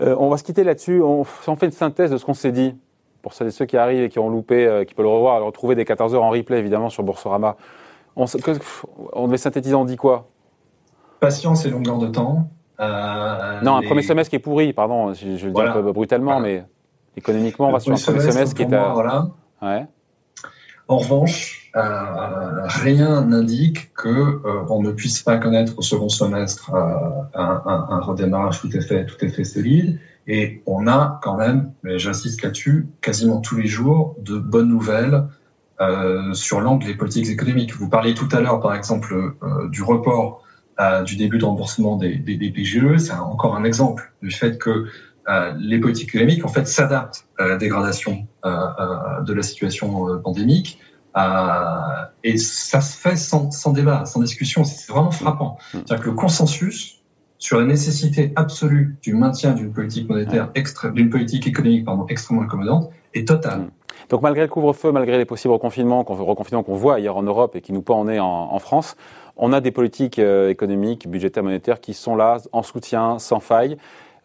euh, 0.00 0.14
on 0.18 0.28
va 0.28 0.36
se 0.36 0.44
quitter 0.44 0.64
là-dessus. 0.64 1.00
On, 1.02 1.24
on, 1.46 1.56
fait 1.56 1.66
une 1.66 1.72
synthèse 1.72 2.10
de 2.10 2.16
ce 2.16 2.24
qu'on 2.24 2.34
s'est 2.34 2.52
dit. 2.52 2.74
Pour 3.22 3.34
celles 3.34 3.48
et 3.48 3.50
ceux 3.50 3.66
qui 3.66 3.76
arrivent 3.76 4.04
et 4.04 4.08
qui 4.08 4.18
ont 4.18 4.30
loupé, 4.30 4.66
euh, 4.66 4.84
qui 4.84 4.94
peuvent 4.94 5.04
le 5.04 5.10
revoir, 5.10 5.38
le 5.38 5.44
retrouver 5.44 5.74
dès 5.74 5.84
14h 5.84 6.16
en 6.16 6.30
replay 6.30 6.58
évidemment 6.58 6.88
sur 6.88 7.02
Boursorama. 7.02 7.56
On, 8.16 8.24
on 9.12 9.26
devait 9.26 9.36
synthétiser, 9.36 9.74
on 9.74 9.84
dit 9.84 9.96
quoi? 9.96 10.28
Patience 11.20 11.66
et 11.66 11.70
longueur 11.70 11.98
de 11.98 12.06
temps. 12.06 12.48
Euh, 12.80 13.60
non, 13.60 13.76
un 13.76 13.82
premier 13.82 14.02
semestre 14.02 14.30
qui 14.30 14.36
est 14.36 14.40
pourri, 14.40 14.72
pardon, 14.72 15.12
je, 15.12 15.36
je 15.36 15.46
le 15.46 15.52
dis 15.52 15.60
un 15.60 15.72
peu 15.72 15.92
brutalement, 15.92 16.40
mais 16.40 16.64
économiquement, 17.14 17.68
on 17.68 17.72
va 17.72 17.80
sur 17.80 17.92
un 17.92 17.96
premier 17.96 18.20
semestre 18.20 18.56
qui 18.56 18.62
est 18.62 18.72
à... 18.72 18.92
Voilà. 18.94 19.28
En 20.90 20.96
revanche, 20.96 21.70
euh, 21.76 22.66
rien 22.66 23.24
n'indique 23.24 23.94
que 23.94 24.08
euh, 24.08 24.64
on 24.68 24.82
ne 24.82 24.90
puisse 24.90 25.22
pas 25.22 25.36
connaître 25.36 25.74
au 25.78 25.82
second 25.82 26.08
semestre 26.08 26.74
un, 26.74 27.30
un, 27.32 28.00
redémarrage 28.00 28.60
tout 28.60 28.70
à 28.74 28.80
fait, 28.80 29.06
tout 29.06 29.24
à 29.24 29.28
fait 29.28 29.44
solide. 29.44 30.00
Et 30.26 30.64
on 30.66 30.88
a 30.88 31.20
quand 31.22 31.36
même, 31.36 31.70
mais 31.84 32.00
j'insiste 32.00 32.42
là-dessus, 32.42 32.88
quasiment 33.02 33.40
tous 33.40 33.56
les 33.56 33.68
jours 33.68 34.16
de 34.20 34.36
bonnes 34.36 34.68
nouvelles 34.68 35.28
sur 36.32 36.60
l'angle 36.60 36.84
des 36.86 36.94
politiques 36.94 37.28
économiques. 37.28 37.74
Vous 37.76 37.88
parliez 37.88 38.12
tout 38.12 38.28
à 38.32 38.40
l'heure, 38.40 38.58
par 38.58 38.74
exemple, 38.74 39.36
du 39.70 39.84
report 39.84 40.42
euh, 40.80 41.02
du 41.02 41.16
début 41.16 41.36
de 41.36 41.44
remboursement 41.44 41.96
des, 41.96 42.16
des, 42.16 42.36
des 42.36 42.50
PGE. 42.50 42.96
C'est 42.96 43.12
encore 43.12 43.54
un 43.54 43.64
exemple 43.64 44.14
du 44.22 44.30
fait 44.30 44.56
que 44.56 44.70
euh, 44.70 44.86
les 45.58 45.78
politiques 45.78 46.14
économiques 46.14 46.44
en 46.44 46.48
fait 46.48 46.66
s'adaptent 46.66 47.26
à 47.38 47.46
la 47.46 47.56
dégradation 47.56 48.26
euh, 48.44 48.50
de 49.22 49.32
la 49.32 49.42
situation 49.42 50.18
pandémique. 50.22 50.78
et 52.24 52.36
ça 52.38 52.80
se 52.80 52.96
fait 52.96 53.16
sans, 53.16 53.50
sans 53.50 53.72
débat, 53.72 54.04
sans 54.06 54.20
discussion. 54.20 54.64
C'est 54.64 54.92
vraiment 54.92 55.10
frappant. 55.10 55.58
Mmh. 55.74 55.78
C'est-à-dire 55.78 56.04
que 56.04 56.10
le 56.10 56.16
consensus 56.16 56.96
sur 57.38 57.58
la 57.58 57.64
nécessité 57.64 58.32
absolue 58.36 58.96
du 59.02 59.14
maintien 59.14 59.52
d'une 59.52 59.72
politique 59.72 60.08
monétaire, 60.08 60.52
d'une 60.92 61.08
politique 61.08 61.46
économique 61.46 61.86
pardon, 61.86 62.06
extrêmement 62.08 62.42
accommodante 62.42 62.90
est 63.14 63.26
total. 63.26 63.60
Mmh. 63.60 63.70
Donc 64.08 64.22
malgré 64.22 64.42
le 64.42 64.48
couvre-feu, 64.48 64.92
malgré 64.92 65.18
les 65.18 65.24
possibles 65.24 65.54
reconfinements 65.54 66.04
qu'on 66.04 66.74
voit 66.74 66.94
ailleurs 66.96 67.16
en 67.16 67.22
Europe 67.22 67.54
et 67.56 67.60
qui 67.60 67.72
nous 67.72 67.82
pas 67.82 67.94
en 67.94 68.08
est 68.08 68.18
en, 68.18 68.52
en 68.52 68.58
France, 68.58 68.96
on 69.36 69.52
a 69.52 69.60
des 69.60 69.70
politiques 69.70 70.18
euh, 70.18 70.50
économiques, 70.50 71.08
budgétaires, 71.08 71.42
monétaires 71.42 71.80
qui 71.80 71.94
sont 71.94 72.14
là 72.14 72.38
en 72.52 72.62
soutien, 72.62 73.18
sans 73.18 73.40
faille. 73.40 73.78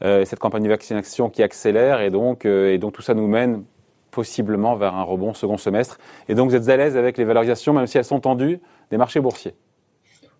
Euh, 0.03 0.25
cette 0.25 0.39
campagne 0.39 0.63
de 0.63 0.69
vaccination 0.69 1.29
qui 1.29 1.41
accélère 1.41 2.01
et 2.01 2.09
donc, 2.09 2.45
euh, 2.45 2.73
et 2.73 2.77
donc 2.77 2.93
tout 2.93 3.01
ça 3.01 3.13
nous 3.13 3.27
mène 3.27 3.63
possiblement 4.11 4.75
vers 4.75 4.93
un 4.93 5.03
rebond 5.03 5.33
second 5.33 5.57
semestre. 5.57 5.97
Et 6.27 6.35
donc 6.35 6.49
vous 6.49 6.55
êtes 6.55 6.67
à 6.67 6.77
l'aise 6.77 6.97
avec 6.97 7.17
les 7.17 7.23
valorisations, 7.23 7.73
même 7.73 7.87
si 7.87 7.97
elles 7.97 8.05
sont 8.05 8.19
tendues, 8.19 8.59
des 8.91 8.97
marchés 8.97 9.21
boursiers? 9.21 9.55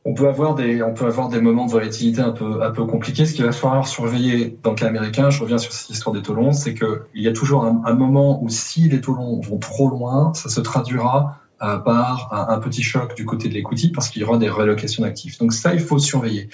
On 0.08 0.13
peut 0.13 0.28
avoir 0.28 0.54
des, 0.54 0.84
on 0.84 0.94
peut 0.94 1.06
avoir 1.06 1.30
des 1.30 1.41
moments 1.41 1.65
de 1.65 1.72
volatilité 1.72 2.22
un 2.22 2.32
peu, 2.32 2.62
un 2.62 2.70
peu 2.70 2.86
compliqués. 2.86 3.26
Ce 3.26 3.34
qu'il 3.34 3.44
va 3.44 3.52
falloir 3.52 3.88
surveiller 3.88 4.56
dans 4.62 4.72
le 4.72 4.76
cas 4.76 4.88
américain, 4.88 5.32
je 5.32 5.41
reviens 5.41 5.58
sur 5.58 5.72
cette 5.72 5.89
histoire 5.89 6.13
des 6.13 6.22
taux 6.22 6.36
longs, 6.36 6.52
c'est 6.52 6.76
qu'il 6.76 7.00
y 7.15 7.28
a 7.28 7.34
toujours 7.34 7.65
un, 7.65 7.94
moment 7.94 8.44
où 8.44 8.50
si 8.50 8.88
les 8.88 9.02
taux 9.02 9.13
longs 9.13 9.39
vont 9.41 9.58
trop 9.58 9.89
loin, 9.89 10.32
ça 10.36 10.50
se 10.50 10.62
traduira 10.62 11.39
par 11.60 12.30
un, 12.32 12.60
petit 12.60 12.84
choc 12.84 13.15
du 13.15 13.26
côté 13.26 13.50
de 13.50 13.56
l'equity 13.56 13.89
parce 13.89 14.10
qu'il 14.10 14.22
y 14.22 14.26
aura 14.26 14.38
des 14.38 14.50
relocations 14.50 15.02
d'actifs. 15.02 15.39
Donc 15.39 15.54
ça, 15.54 15.74
il 15.74 15.80
faut 15.80 15.98
surveiller. 15.98 16.50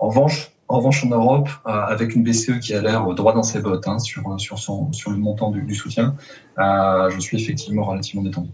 En 0.00 0.08
revanche, 0.08 0.55
en 0.68 0.78
revanche, 0.78 1.04
en 1.04 1.08
Europe, 1.08 1.48
euh, 1.66 1.70
avec 1.70 2.14
une 2.14 2.22
BCE 2.22 2.58
qui 2.60 2.74
a 2.74 2.80
l'air 2.80 3.04
droit 3.14 3.32
dans 3.32 3.42
ses 3.42 3.60
bottes 3.60 3.86
hein, 3.86 3.98
sur, 3.98 4.22
sur, 4.40 4.58
son, 4.58 4.92
sur 4.92 5.10
le 5.10 5.16
montant 5.16 5.50
du, 5.50 5.74
soutien, 5.74 6.16
euh, 6.58 7.10
je 7.10 7.20
suis 7.20 7.40
effectivement 7.40 7.84
relativement 7.84 8.22
détendu. 8.22 8.50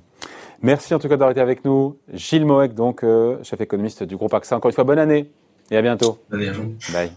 Merci 0.63 0.95
en 0.95 0.99
tout 0.99 1.09
cas 1.09 1.17
d'avoir 1.17 1.33
été 1.33 1.41
avec 1.41 1.65
nous. 1.65 1.97
Gilles 2.13 2.47
Moek, 2.47 2.75
donc, 2.75 3.03
euh, 3.03 3.39
chef 3.43 3.61
économiste 3.61 4.05
du 4.05 4.17
groupe 4.17 4.33
AXA. 4.33 4.57
Encore 4.57 4.69
une 4.69 4.75
fois, 4.75 4.85
bonne 4.85 4.99
année 4.99 5.31
et 5.71 5.77
à 5.77 5.83
bientôt. 5.83 6.19
À. 6.31 6.37
Bye. 6.93 7.13